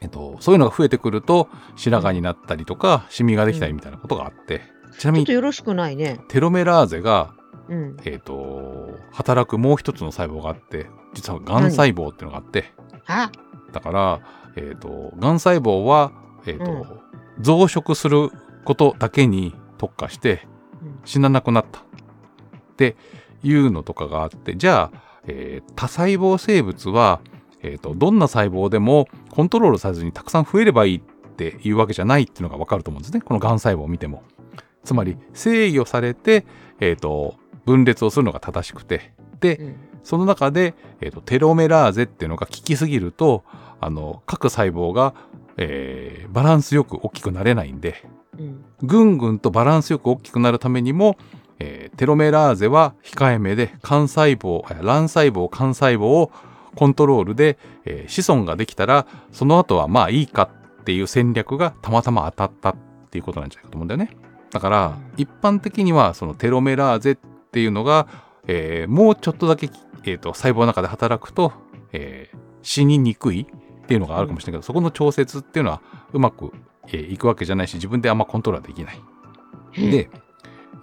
[0.00, 4.62] えっと、そういうのが増えてくると白髪になったりとかシミができたりみたいなことがあって、
[4.98, 6.20] ちなみにちょっとよろしくないね。
[6.28, 7.34] テロメラーゼが、
[7.68, 7.96] うん。
[8.04, 12.72] えっと働くもう一つの細胞があって実はがん細胞っていうのがあって。
[13.06, 13.30] あ？
[13.72, 14.20] だから、
[14.56, 16.12] えっとがん細胞は、
[16.46, 16.84] えっとうん。
[17.40, 18.30] 増殖する
[18.64, 20.46] ことだけに特化して
[20.82, 21.00] うん。
[21.04, 21.80] 死ななくなった。
[21.80, 21.82] っ
[22.76, 22.96] て
[23.42, 27.20] いうのとかがあってじゃあ、えー多細胞生物は、
[27.62, 31.00] えーとどんな細胞でもコントロールされずにたくさん増えればいいっ
[31.36, 33.20] ていうわけじゃないっていうのが分かると思うんですね。
[33.20, 34.22] このがん細胞を見ても。
[34.84, 36.44] つまり制御されて、
[36.80, 39.12] えーと分裂をするのが正しくて。
[39.40, 39.76] でうん。
[40.02, 43.44] その中で、えーとテロメラーゼっていうのが効きすぎると
[43.80, 45.14] あの各細胞が、
[45.56, 48.04] えーバランスよく大きくなれないんで。
[48.38, 48.64] うん。
[48.82, 51.16] ぐんぐんとバランスよく大きくなるためにも、
[51.60, 56.32] えーテロメラーゼは控えめで幹細胞あ卵細胞幹細胞を
[56.74, 62.76] コントロールで、えー子孫ができたらその後はまあいいかっていう戦略がたまたま当たったっ
[63.10, 64.16] ていうことなんじゃないかと思うんだよね。
[64.50, 67.18] だから一般的にはそのテロメラーゼっ
[67.52, 68.08] ていうのが、
[68.46, 69.70] えーもうちょっとだけ、
[70.04, 71.52] えーと細胞の中で働くと、
[71.92, 75.80] えー死ににくいっていうのがあるかもしれないけど、そこの調節っていうのは
[76.12, 76.52] うまく、
[76.88, 79.90] えーいくわけじゃないし自分であんまコントロールはできない。
[79.90, 80.10] で、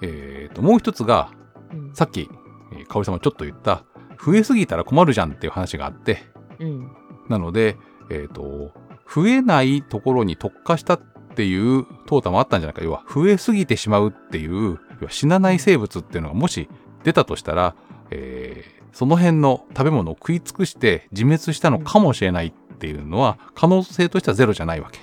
[0.01, 1.31] えーともう一つが
[1.71, 1.93] うん。
[1.93, 2.29] さっき、
[2.73, 3.83] えー、香織さんもちょっと言った
[4.23, 6.23] 増えすぎたら困るじゃんっていう話があって
[6.59, 6.91] うん。
[7.29, 7.77] なので、
[8.09, 8.71] えーと
[9.09, 10.99] 増えないところに特化したっ
[11.33, 12.83] ていう淘汰もあったんじゃないか。
[12.83, 16.67] 要は増えすぎてしまうっていう要は死なない生物っていうのがもし
[17.05, 17.75] 出たとしたら、
[18.11, 25.01] えーその辺の食べ物を食い尽くして自滅したのかもしれないっていうのは可能性としてはゼロじゃないわけ。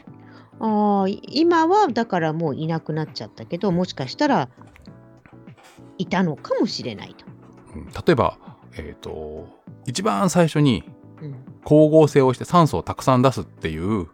[0.59, 4.48] ああ今はだからもういなくなっちゃったけどもしかしたら
[5.98, 7.24] いたのかもしれないと。
[7.74, 7.87] うん。
[7.87, 8.38] 例えば、
[8.76, 9.48] えー、と
[9.87, 10.85] 一番最初に
[11.20, 11.37] うん。
[11.64, 14.09] 光合成をして酸素をたくさん出すっていううん。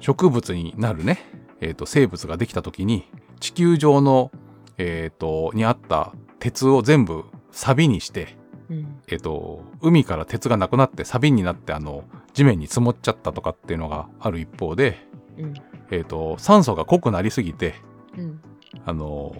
[0.00, 1.18] 植物になるね、
[1.60, 3.08] えー、と生物ができた時に
[3.40, 4.30] 地球上の、
[4.78, 8.36] えー、とにあった鉄を全部サビにして、
[8.70, 9.00] うん。
[9.08, 14.98] えー、と海から鉄がなくなってサビになってあの地面に積もっちゃったとかっていうのがある一方で、
[15.38, 15.54] うん。
[15.90, 17.74] えー、と酸素が濃くなりすぎて
[18.16, 18.40] うん。
[18.84, 19.34] あの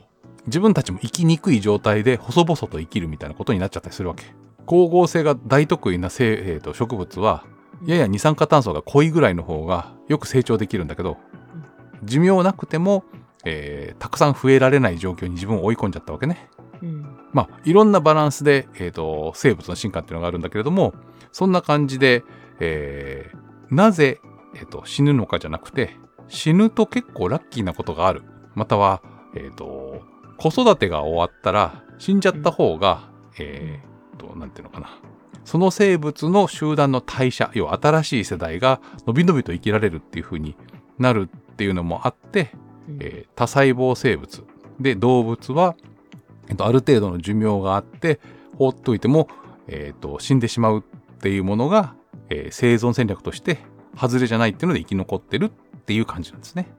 [0.46, 4.24] 自分たちも生きにくい状態で細々と生きるみたいなことになっちゃったりするわけ。
[4.66, 7.44] 光合成が大得意な生、えーと植物は
[7.84, 11.16] やや二酸化炭素が濃いぐらいの方がよく成長できるんだけど
[12.04, 13.04] 寿命なくても、
[13.44, 16.48] えーたくさん増えられない状況に自分を追い込んじゃったわけね。
[16.82, 20.94] うんまあいろんなバランスで、えーと生物の進化っていうのがあるんだけれども
[21.32, 22.22] そんな感じで、
[22.60, 24.20] えーなぜ、
[24.54, 25.96] えーと死ぬのかじゃなくて
[26.28, 28.22] 死ぬと結構ラッキーなことがある
[28.54, 29.02] または、
[29.34, 30.02] えーと
[30.40, 34.98] 子育てが終わったら死んじゃった方が、えーとなんていうのかな。
[35.44, 40.56] その生物の集団の代謝要は新しい世代がのびのびと生きられるっていう風に
[40.98, 42.52] なるっていうのもあって、
[42.88, 42.98] うん。
[43.00, 44.44] えー多細胞生物。
[44.80, 45.76] で動物は、
[46.48, 48.18] えっと、ある程度の寿命があって
[48.56, 49.28] 放っておいても、
[49.66, 50.82] えーと死んでしまうっ
[51.18, 51.94] ていうものが、
[52.30, 53.58] えー生存戦略として
[53.94, 56.72] 外れじゃないっていうので生き残ってるっていう感じなんですね。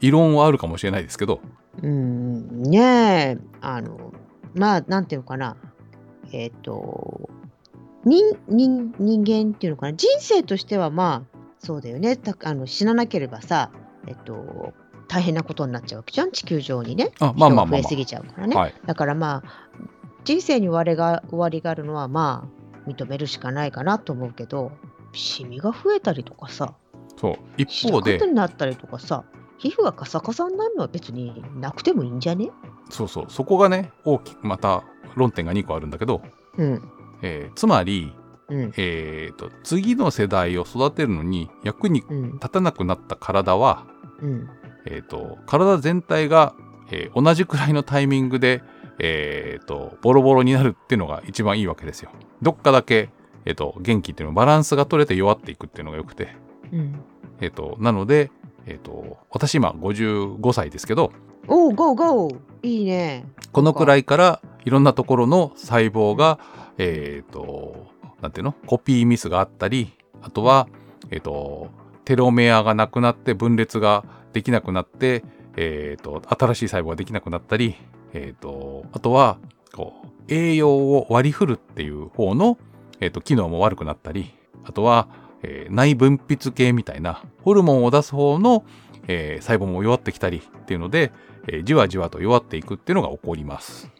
[0.00, 1.40] うん異論はあるかもしれないですけど、
[1.82, 4.12] うんねえあの
[4.54, 5.56] まあなんていうのかな。
[6.32, 7.28] えっ、と
[8.04, 9.94] 人人人間っていうのかな。
[9.94, 12.16] 人生としてはまあそうだよね。
[12.16, 13.70] たあの死ななければさ
[14.06, 14.72] えっと
[15.08, 16.32] 大変なことになっちゃうわけじゃん。
[16.32, 17.12] 地球上にね。
[17.20, 19.70] あまあまあ増えすぎちゃうからね、あ、はい、だからまあ
[20.24, 22.48] 人生に終わりが終わりがあるのはま
[22.86, 24.72] あ認めるしかないかなと思うけど
[25.12, 26.74] シミが増えたりとかさ。
[27.16, 27.36] そう。
[27.56, 29.24] 一方でなったりとかさ
[29.60, 32.50] 皮膚がカサカサになるのは別になくてもいいんじゃね？
[32.88, 33.24] そうそう。
[33.28, 34.84] そこがね大きくまた
[35.16, 36.22] 論点が2個あるんだけど、
[36.56, 36.82] うん。
[37.20, 38.12] えーつまり、
[38.48, 38.72] うん。
[38.78, 43.86] えーと次の世代を育てるのに役にうん立たなくなった体は、
[44.22, 44.48] うん。
[44.86, 46.54] えー、と体全体が、
[46.90, 48.62] えー同じくらいのタイミングで、
[48.98, 52.10] えー、とボロボロになるっていうのが一番いいわけですよ。
[52.40, 53.10] どっかだけ、
[53.44, 56.34] えー、と元気っていうのバランスが取れて弱っていくっていうのがよくて、
[56.72, 57.00] うん。
[57.42, 58.30] えー、となので、
[58.66, 61.12] えー、と私今55歳ですけど
[61.48, 62.38] おうゴーゴー。
[62.62, 63.24] いいね。
[63.52, 66.38] このくらいからいろんなところの細胞が、
[66.78, 67.88] えっ、と、
[68.20, 68.52] なんていうの？
[68.66, 69.92] コピーミスがあったり、
[70.22, 70.68] あとは、
[71.10, 71.70] えっ、と、
[72.04, 75.24] テロメアがなくなって分裂ができなくなって、
[75.56, 77.74] えっ、と、新しい細胞ができなくなったり、
[78.12, 79.38] えっ、と、あとは、
[79.74, 82.58] こう、栄養を割り振るっていう方の、
[83.00, 84.32] えっ、と、機能も悪くなったり、
[84.64, 85.08] あとは、
[85.42, 88.64] えー内分泌系みたいな、ホルモンを出す方の、
[89.08, 91.12] えー細胞も弱ってきたりっていうので、
[91.48, 93.90] えーじわじわと弱っていくっていうのが起こります。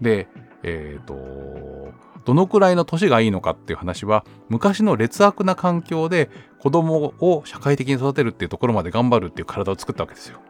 [0.00, 0.28] で、
[0.62, 1.14] えっ、と、
[2.24, 10.40] どのくらいの年がいいのかっていう話は、昔の劣悪な環境で子供を社会的に育てるっていうところまで頑張るっていう体を作ったわけですよ。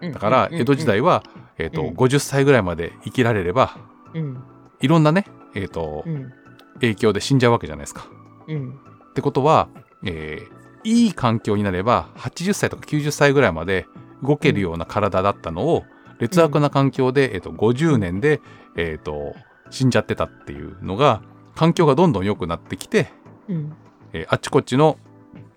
[0.00, 1.22] だから、うん江戸時代は、
[1.58, 3.76] えっ、と、うん50歳ぐらいまで生きられれば、
[4.14, 4.42] うん
[4.80, 6.32] いろんなね、えっ、とう、ん
[6.74, 8.08] 影響で死んじゃうわけじゃないですか。
[8.48, 8.78] うん
[9.12, 9.68] ってことは、
[10.04, 13.86] えーいい環境になれば80歳とか90歳ぐらいまで
[14.22, 15.84] 動けるような体だったのを
[16.18, 18.40] 劣悪な環境で、えー、と50年で、
[18.76, 19.34] えー、と
[19.70, 21.22] 死んじゃってたっていうのが
[21.54, 23.08] 環境がどんどん良くなってきて、
[23.48, 23.72] うん。
[24.12, 24.98] えーあっちこっちの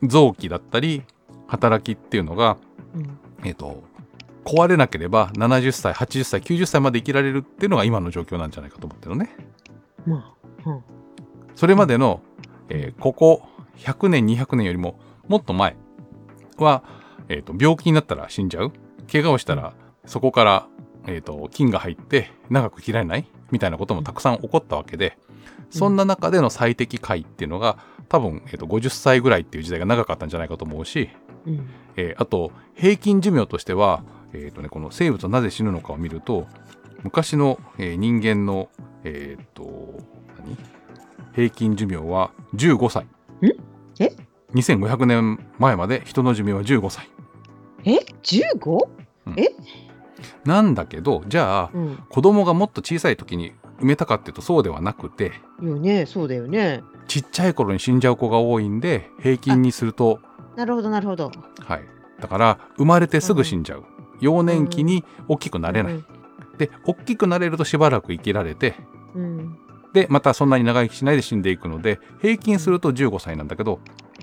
[0.03, 1.03] 臓器だったり
[1.47, 2.57] 働きっていうのが、
[2.95, 3.17] うん。
[3.43, 3.83] えー、と
[4.43, 9.35] 壊れなければ70歳80歳90歳まで生きられるっていうのが今の状況なんじゃないかと思ってるのね。
[10.05, 10.83] まあ、うん。
[11.55, 12.21] それまでの、
[12.69, 13.43] えーここ
[13.77, 15.75] 100年200年よりももっと前
[16.57, 16.83] は、
[17.27, 18.71] えー、と病気になったら死んじゃう。
[19.11, 19.73] 怪我をしたら
[20.05, 20.67] そこから、
[21.07, 25.17] えー、と菌が入って長く生きられないみたいなこともたくさん起こったわけで
[25.69, 31.09] そんな中での最適解っていうのが多分、えー、と50歳ぐらいっていう時代が長かったんじゃないかと思うし、
[31.45, 31.69] うん。
[31.97, 36.47] えーあと平均寿命としては、えーとね、この生物はなぜ死ぬのかを見ると
[37.03, 38.69] 昔の、えー人間の、
[39.03, 39.99] えー、と
[40.39, 40.74] 何？
[41.35, 43.07] 平均寿命は15歳。
[43.99, 44.15] え
[44.53, 47.09] ?2500 年前まで人の寿命は15歳。
[47.83, 48.79] え？15?
[50.45, 60.19] なんだけどじゃあうん子供がもっと小さい時に埋めたかっていうとそうではなくてよねそうだよねちっちゃい頃に死んじゃう子が多いんで平均にすると
[60.55, 61.83] なるほどなるほどはい
[62.19, 63.83] だから生まれてすぐ死んじゃう。
[64.21, 66.03] 幼年期に大きくなれない。
[66.57, 68.94] で大きくなれるとしばらく生きられてうん
[69.95, 73.79] でまたそんなに長生きしないで死んでいくので平均すると15歳なんだけど。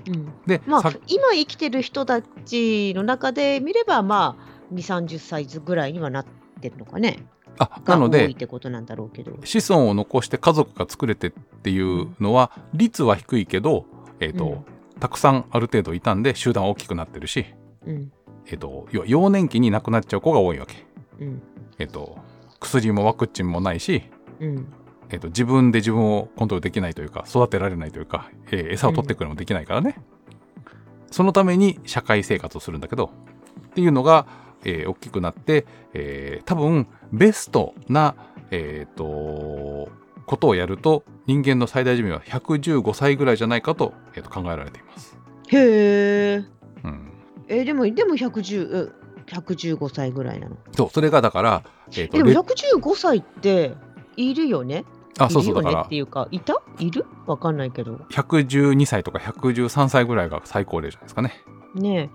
[0.07, 0.31] うん。
[0.45, 6.25] で、まあさ今生きてる人たちの中で見ればまあ2 3 0歳ぐらいにはなっ
[6.61, 7.25] てるのかね。
[7.57, 9.35] あなのでてことなんだろうけど。
[9.43, 13.85] 子孫を残して家族が作れてっていうのは率は低いけど、
[14.19, 14.99] えーとうん。
[14.99, 17.47] たくさんある程度いたんで集団は大きくなってるし、
[17.87, 18.11] うん。
[18.45, 20.85] えー、と要は幼年期に亡くなっちゃう子が多いわけ。
[21.19, 21.41] うん。
[21.79, 22.19] えー、と
[22.59, 24.03] 薬もワクチンもないし、
[24.39, 24.67] うん
[25.13, 29.95] えー、と自分で自分をコントロールできないというか育てられないというか、えー餌を取ってくるのもできないからね、
[31.11, 33.11] そのために社会生活をするんだけど
[33.67, 34.25] っていうのが、
[34.65, 38.15] えー大きくなって、えー多分ベストな、
[38.49, 39.91] えー、と
[40.25, 45.15] ことをやると人間の最大寿命は115歳ぐらいじゃないかと,、えーと考えられています。
[45.49, 46.43] へえ
[46.83, 47.11] うん、
[47.47, 50.57] えでもでも110え115歳ぐらいなの。
[50.71, 53.75] そうそれがだから、えーとでもレ115歳って
[54.17, 54.85] いるよね
[55.19, 55.81] あそうそいうだから。
[55.83, 56.61] っていうかいた？
[56.79, 57.05] いる？
[57.27, 57.95] わかんないけど。
[58.09, 61.43] 112歳とか113歳ぐらいが最高齢じゃないですかね。
[61.75, 62.09] ねえ。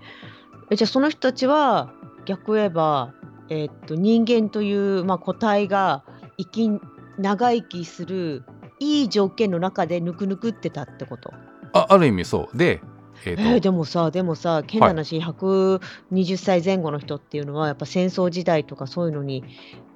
[0.71, 1.93] えじゃあその人たちは
[2.25, 3.13] 逆言えば、
[3.49, 6.03] えーっと人間という、まあ、個体が
[6.37, 6.69] 生き
[7.17, 8.43] 長生きする
[8.79, 11.33] いい条件の中でぬくぬくってたってこと？
[11.73, 12.57] あある意味そう。
[12.57, 12.81] で、
[13.25, 13.41] えーと。
[13.41, 19.43] えーでもさでもさ変な話、120歳前後の人っていうのはやっぱ戦争時代とかそういうのに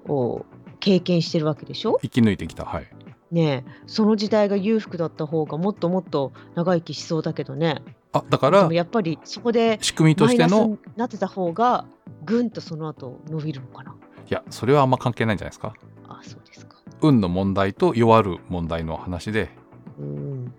[0.07, 0.45] を
[0.83, 1.97] 経験してるわけでしょ？
[2.01, 2.65] 生き抜いてきた。
[2.65, 2.87] はい。
[3.31, 3.71] ねえ。
[3.87, 7.81] その時代が裕福だった方がもっともっと長生きしそうだけどね。
[8.11, 11.85] あだからやっぱりそこで仕組みとしてのになってた方が
[12.25, 13.95] ぐんとその後伸びるのかな？
[14.29, 15.73] いやそれはあんま関係ないんじゃないですか。
[16.09, 16.75] あそうですか。
[17.01, 19.49] 運の問題と弱る問題の話で
[19.97, 20.53] うん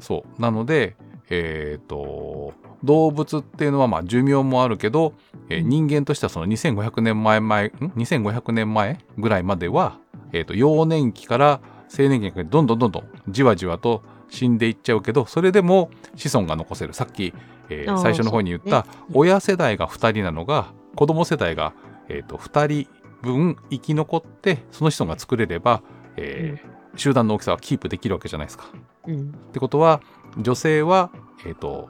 [0.00, 0.96] そうなので
[1.30, 2.54] えっ、と
[2.84, 5.14] 動物っていうのはまあ寿命もあるけど、
[5.48, 5.68] えーうん。
[5.68, 9.98] 人間としてはその2500年前前ん？2500年前ぐらいまでは、
[10.32, 11.60] えー、と幼年期から
[11.96, 16.94] 青年期にかけてどんどんどんどんじわじわと死んでいっちゃうけどそれでも子孫が残せる。
[16.94, 17.34] さっき、
[17.68, 21.72] えー最初の方に言った、親世代が2人なのが子供世代が、
[22.08, 22.90] えー、と2人
[23.22, 25.82] 分生き残ってその子孫が作れれば、
[26.16, 28.64] えー集団の大きさはキープできるわけじゃないですか。
[29.06, 29.30] うん。
[29.30, 30.00] ってことは
[30.38, 31.10] 女性は、
[31.46, 31.88] えー、と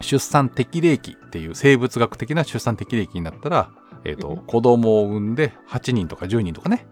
[0.00, 3.70] 出産適齢期っていう生物学的な出産適齢期になったら、
[4.04, 4.36] えーとうん。
[4.38, 6.86] 子供を産んで8人とか10人とかね、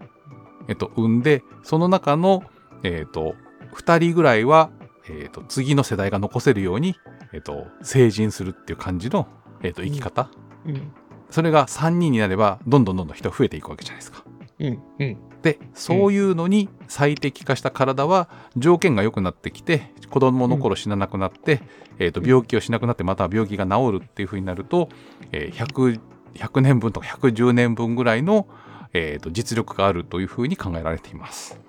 [0.67, 2.43] えー、と産んでその中の、
[2.83, 3.35] えー、と
[3.75, 4.69] 2人ぐらいは、
[5.09, 6.95] えー、と次の世代が残せるように、
[7.33, 9.27] えー、と成人するっていう感じの、
[9.61, 10.29] えー、と生き方、
[10.65, 10.91] うん。
[11.29, 14.23] それが3人になればどんどんどんどん人増えていくわけじゃないですか。
[14.59, 15.17] うんうん。
[15.41, 21.61] でそういうのに最適化した体は条件が良くなってきて子供の頃死ななくなって、
[21.99, 24.89] えー、と病気をしなくなってまた病気が治るっていう風になると、
[25.31, 25.99] えー 100,
[26.33, 28.47] 100年分とか110年分ぐらいの、
[28.93, 31.59] えー、と実力があるという風に考えられています。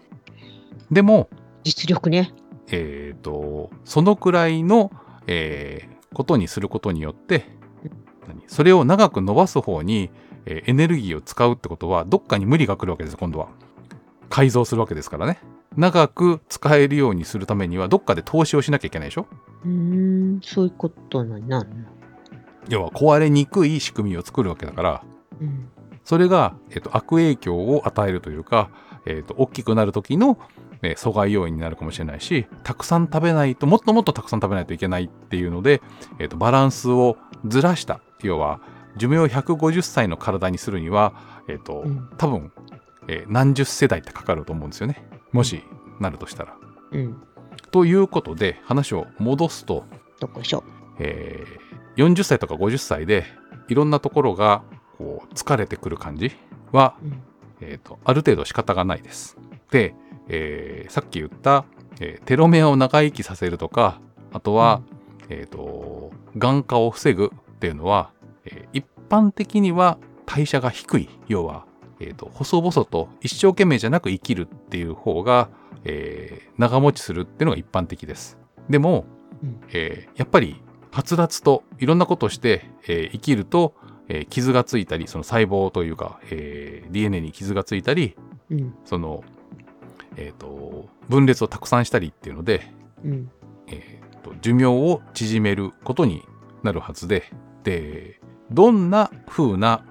[0.91, 1.29] でも、
[1.65, 2.33] 実力ね。
[2.71, 4.91] えー、とそのくらいの、
[5.27, 7.45] えーことにすることによって
[8.27, 8.43] 何？
[8.47, 10.11] それを長く伸ばす方に、
[10.47, 13.49] えーエネルギーを使うってことはどっかに無理が来るわけです今度は。
[14.31, 15.39] 改造するわけですからね。
[15.77, 19.27] 長く使えるようにするためにはどっかで投資をしなきゃいけないでしょ。
[19.65, 21.77] うーんそういうことになるの
[22.69, 25.03] 要は壊れにくい仕組みを作るわけだから
[25.41, 25.69] うん。
[26.05, 28.71] それが、えっと悪影響を与えるというか、
[29.07, 30.39] えっと大きくなる時の、
[30.83, 35.81] えー阻害要因になるかもしれないしたくさん食べないともっともっとたくさん食べないといけないっていうので、
[36.19, 37.17] えっとバランスを
[37.47, 38.01] ずらした。
[38.23, 38.61] 要は
[38.99, 41.15] 寿命150歳の体にするには、
[41.49, 42.53] えっとうん多分、
[43.09, 45.03] えー何十世代ってかかると思うんですよね。
[45.33, 45.63] もし
[46.01, 46.57] なるとしたら。
[46.93, 47.23] うん。
[47.71, 49.85] ということで話を戻すと、
[50.21, 50.63] どこいしょ。
[50.99, 53.25] えー40歳とか50歳で
[53.69, 54.63] いろんなところが
[54.99, 56.31] こう疲れてくる感じ
[56.73, 57.23] は、うん。
[57.61, 59.37] えーとある程度仕方がないです。
[59.71, 59.95] で、
[60.29, 61.65] えーさっき言った、
[62.01, 64.01] えーテロメアを長生きさせるとか
[64.33, 64.81] あとは、
[65.29, 68.11] えーと眼化を防ぐっていうのは、
[68.51, 71.65] えー一般的には代謝が低い要は、
[72.01, 75.49] えーと細々と一生懸命じゃなく生きるっていう方が、
[75.85, 78.39] えー長持ちするっていうのが一般的です。
[78.69, 79.07] でも、
[79.43, 83.75] うんえーやっぱりはつらつといろんなことをして、えー生きると、
[84.09, 88.17] えー傷がついたりその細胞というか、えー DNA に傷がついたり
[88.51, 88.75] うん。
[88.85, 89.25] その、
[90.17, 92.71] えー、と分裂をたくさんしたりっていうので、
[93.05, 93.31] うん。
[93.69, 96.23] えーと寿命を縮めることに
[96.63, 97.25] なるはずで
[97.63, 98.21] で
[98.51, 99.83] どんな風な、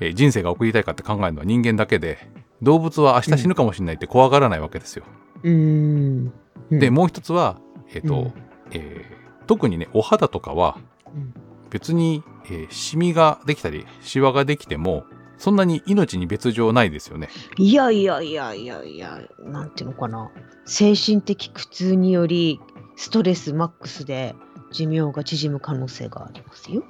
[0.00, 2.30] えー人生が送りたいかって考えるのは人間だけで
[2.62, 5.04] 動物は明日死ぬかもしれないって怖がらないわけですよ。
[5.42, 6.32] うーん。
[6.70, 7.58] うんでもう一つは、
[7.92, 8.32] えーとうん
[8.72, 10.78] えー特にねお肌とかは
[11.14, 11.34] うん
[11.70, 15.04] 別に、えーシミができたりシワができても
[15.38, 17.28] そんなに命に別状ないですよね。
[17.58, 20.30] いやいやいやいやいや、なんていうのかな。
[20.66, 22.60] 精神的苦痛により、
[22.94, 24.36] ストレスマックスで
[24.72, 26.82] 寿命が縮む可能性がありますよ。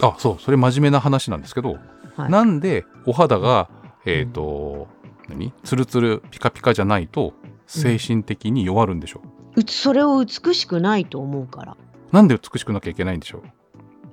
[0.00, 1.78] あそうそれ真面目な話なんですけど、
[2.16, 2.30] はい。
[2.30, 3.68] なんでお肌が
[4.06, 4.88] えっ、と、
[5.28, 5.52] 何？
[5.64, 7.34] ツルツルピカピカじゃないと
[7.66, 9.20] 精神的に弱るんでしょ
[9.56, 11.76] う、うつそれを美しくないと思うから。
[12.12, 13.42] なんで美しくなきゃいけないんでしょう？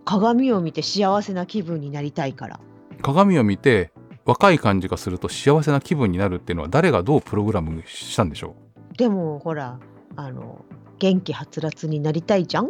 [0.04, 2.60] 鏡を見て幸せな気分になりたいから。
[3.02, 3.92] 鏡を見て
[4.26, 8.56] 若い感じがすると幸せな気分になるっていうのは誰がどうプログラムしたんでしょ
[8.94, 8.98] う？
[8.98, 9.80] でもほら、
[10.16, 10.66] あの、
[11.00, 12.70] 元気はつらつになりたいじゃん？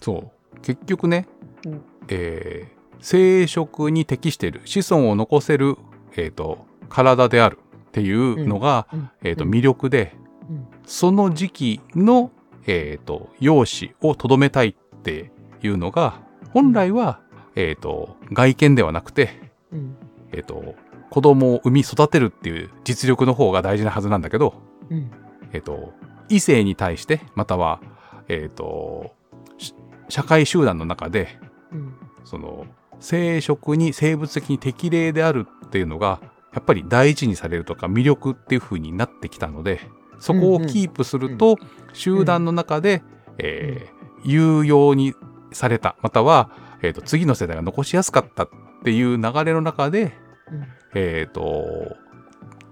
[0.00, 0.60] そう。
[0.60, 1.26] 結局ね、
[1.66, 1.82] うん。
[2.08, 5.76] えー生殖に適している子孫を残せる、
[6.16, 9.10] えー、と体であるっていうのが、うん。
[9.22, 9.50] えー、とうん。
[9.52, 10.16] 魅力で、
[10.50, 10.66] うん。
[10.84, 12.32] その時期の、
[12.66, 15.30] えー、と容姿をとどめたいって
[15.62, 16.20] いうのが
[16.52, 17.20] 本来は、
[17.54, 19.96] えー、と外見ではなくて、うん。
[20.32, 20.74] えー、と
[21.08, 24.54] 子供を産み育てるっていう実力の方が大事なはずなんだけど、
[24.90, 25.08] うん。
[25.52, 25.92] えー、と
[26.28, 27.80] 異性に対してまたは、
[28.28, 29.14] えー、と
[29.58, 29.74] し
[30.08, 31.38] 社会集団の中で
[31.72, 31.94] うん。
[32.24, 32.66] その
[33.00, 36.20] 生殖に生物的に適齢であるっていうのが
[36.52, 39.80] やっぱり大事にされるとか魅力っていう風になってきたので
[40.18, 41.56] そこをキープすると
[41.92, 43.02] 集団の中で、
[43.38, 45.14] えー有用に
[45.52, 46.50] されたまたは、
[46.82, 48.48] えーと次の世代が残しやすかったっ
[48.84, 50.12] ていう流れの中で、
[50.50, 50.66] うん。
[50.94, 51.96] えっ、と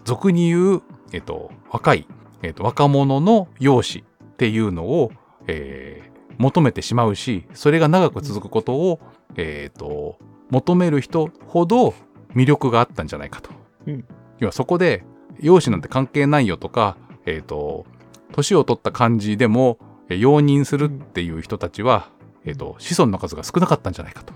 [0.04, 0.82] 俗に言う、
[1.12, 2.08] えー、と若い、
[2.42, 5.12] えーと若者の容姿っていうのを、
[5.46, 9.00] えー求めてしまうしそれが長く続くことを、
[9.36, 10.18] えー、と
[10.50, 11.94] 求める人ほど
[12.34, 13.50] 魅力があったんじゃないかと。
[13.86, 14.04] うん
[14.38, 15.02] 要はそこで
[15.40, 17.86] 容姿なんて関係ないよとか、えー、と
[18.32, 19.78] 年を取った感じでも
[20.10, 22.10] えー容認するっていう人たちは、
[22.44, 24.34] えー、と子孫の数が少なかったんじゃないかと。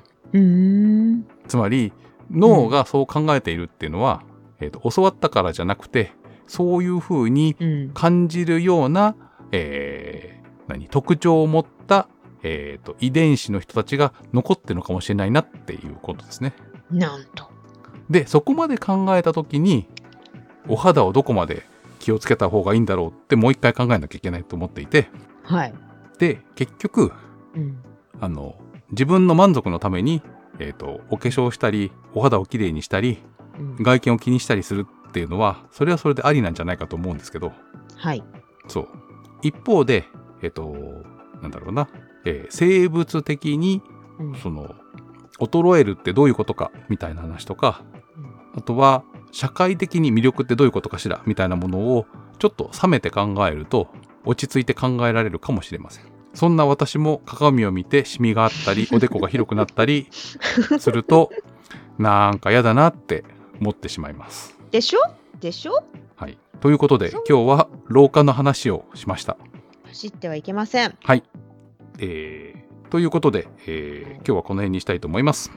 [1.48, 1.92] つまり
[2.30, 4.22] 脳がそう考えているっていうのは、
[4.60, 6.12] えー、と教わったからじゃなくて
[6.50, 9.14] そういうふうにうん感じるような、
[9.52, 12.08] えー何特徴を持った、
[12.44, 16.52] えーと遺伝子の人たちが残ってるのかもしれないなっていうことですね。
[16.90, 17.50] なんと。
[18.08, 19.86] でそこまで考えた時に
[20.68, 21.64] お肌をどこまで
[22.00, 25.08] 気をつけた方がいいんだろうってもう一回考えなきゃいけないと思っていて
[25.44, 25.74] はい。
[26.18, 27.12] で結局
[27.54, 27.78] うん
[28.20, 28.56] あの
[28.90, 30.22] 自分の満足のために、
[30.58, 33.18] えー、とお化粧したりお肌をきれいにしたり
[33.58, 37.52] うん外見を気にしたりするっていうのはそれはそれでありなんじゃないかと思うんですけど。
[37.96, 38.22] はい。
[38.68, 38.88] そう。
[39.42, 40.06] 一方で
[40.42, 40.74] えっ、と
[41.42, 41.88] なんだろうな、
[42.24, 43.82] えー生物的に
[44.18, 44.34] うん。
[44.36, 44.74] その
[45.38, 47.82] 衰えるってどういうことかみたいな話とか
[48.54, 52.06] あとは社会的に魅力ってどういうことかしらみたいなものを
[52.38, 53.88] ちょっと冷めて考えると
[54.24, 56.04] 落ち着いて考えられるかもしれません。
[56.34, 61.30] そんな私も鏡を見てシミがあったり おでこが広くなったりすると
[61.98, 63.24] なんか嫌だなって
[63.60, 65.00] 思ってしまいますでしょ？
[65.40, 65.84] でしょ？
[66.16, 69.36] はいということで今日は老化の話をしました
[69.84, 70.96] 走ってはいけません。
[71.02, 71.24] はい。
[71.98, 72.60] えー
[72.90, 75.50] ということで、えー今日はこの辺にしたいと思います。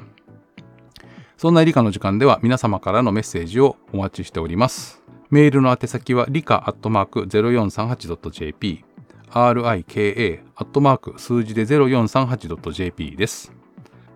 [1.38, 5.01] そんな理科の時間では皆様からのメッセージをお待ちしております。
[5.30, 8.84] メールの宛先は理科アットマーク 0438.jp
[9.32, 13.51] rika アットマーク数字で 0438.jp です。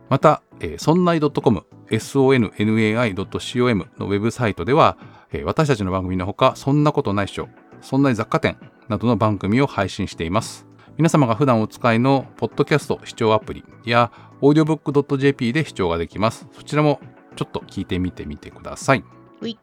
[0.09, 4.97] また、えー、そんない .com sonnai.com のウェブサイトでは、
[5.31, 7.49] えー私たちの番組のほか、そんなことないっしょ、
[7.81, 10.65] そんな雑貨店などの番組を配信しています。
[10.97, 16.47] 皆様が普段お使いのポッドキャスト視聴アプリや audiobook.jp で視聴ができます。
[16.53, 16.99] そちらも
[17.35, 19.03] ちょっと聞いてみてみてください。
[19.39, 19.59] ほい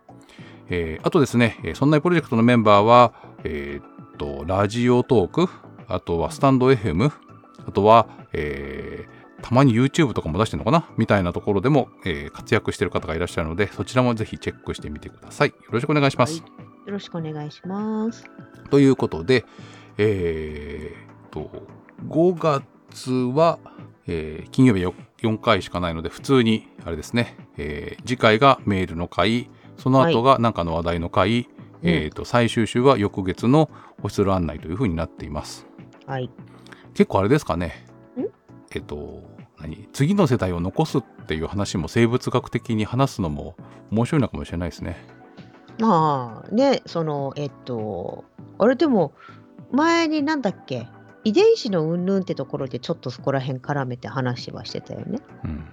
[0.68, 3.14] えーあとですね、えーそんなプロジェクトのメンバーは、
[3.44, 5.48] えーっと、ラジオトーク、
[5.88, 7.10] あとはスタンド FM、
[7.66, 10.88] あとは、えーたまに YouTube とかも出してるのかな？
[10.96, 15.48] みたいなところでも、えー活躍してる方がいらっしゃるので、そちらもぜひチェックしてみてください。
[15.48, 16.38] よろしくお願いします。
[16.38, 16.44] よ
[16.86, 18.24] ろしくお願いします。
[18.70, 19.44] ということで、
[19.98, 21.50] えーっと、
[22.08, 22.62] 5
[22.92, 23.58] 月は、
[24.06, 31.46] えー金曜日 4, 4回しかないので、普通に、あれですね、えー次回がメールの回、その後が何かの話題の回、うん
[31.82, 33.68] えーっと、最終週は翌月の
[34.00, 35.66] 星空案内という風になっています。
[36.06, 36.30] はい。
[36.94, 37.93] 結構あれですかねん
[38.74, 39.22] えっと
[39.58, 39.88] 何？
[39.92, 43.56] 次の世代を残すっていう話も生物学的に話すのも
[43.90, 44.96] 面白いのかもしれないですね。
[45.78, 48.24] まあね、その、えっと、
[48.58, 49.12] あれでも、
[49.72, 50.86] 前になんだっけ、
[51.24, 55.18] 遺伝子の云々ってところでちょっとそこら辺絡めて話はしてたよね。
[55.44, 55.64] うん、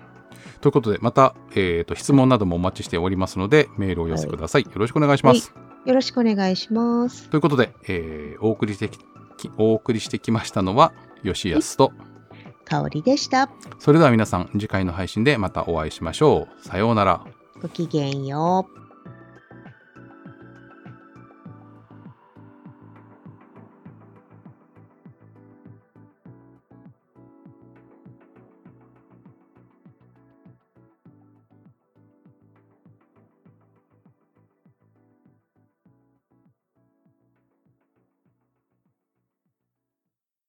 [0.59, 4.63] ということでまた、えー、と質問などもお待ちしておりますのでメールをお寄せください。
[4.63, 5.53] よろしくお願いします。
[5.85, 7.29] よろしくお願いします。
[7.29, 8.97] ということで、えーお送りしてき
[9.57, 10.93] お送りしてきましたのは
[11.23, 11.91] 吉安と
[12.71, 13.49] 香りでした。
[13.79, 16.67] それでは皆さん次回の配信でまたお会いしましょう。
[16.67, 17.25] さようなら。
[17.61, 18.90] ごきげんよう。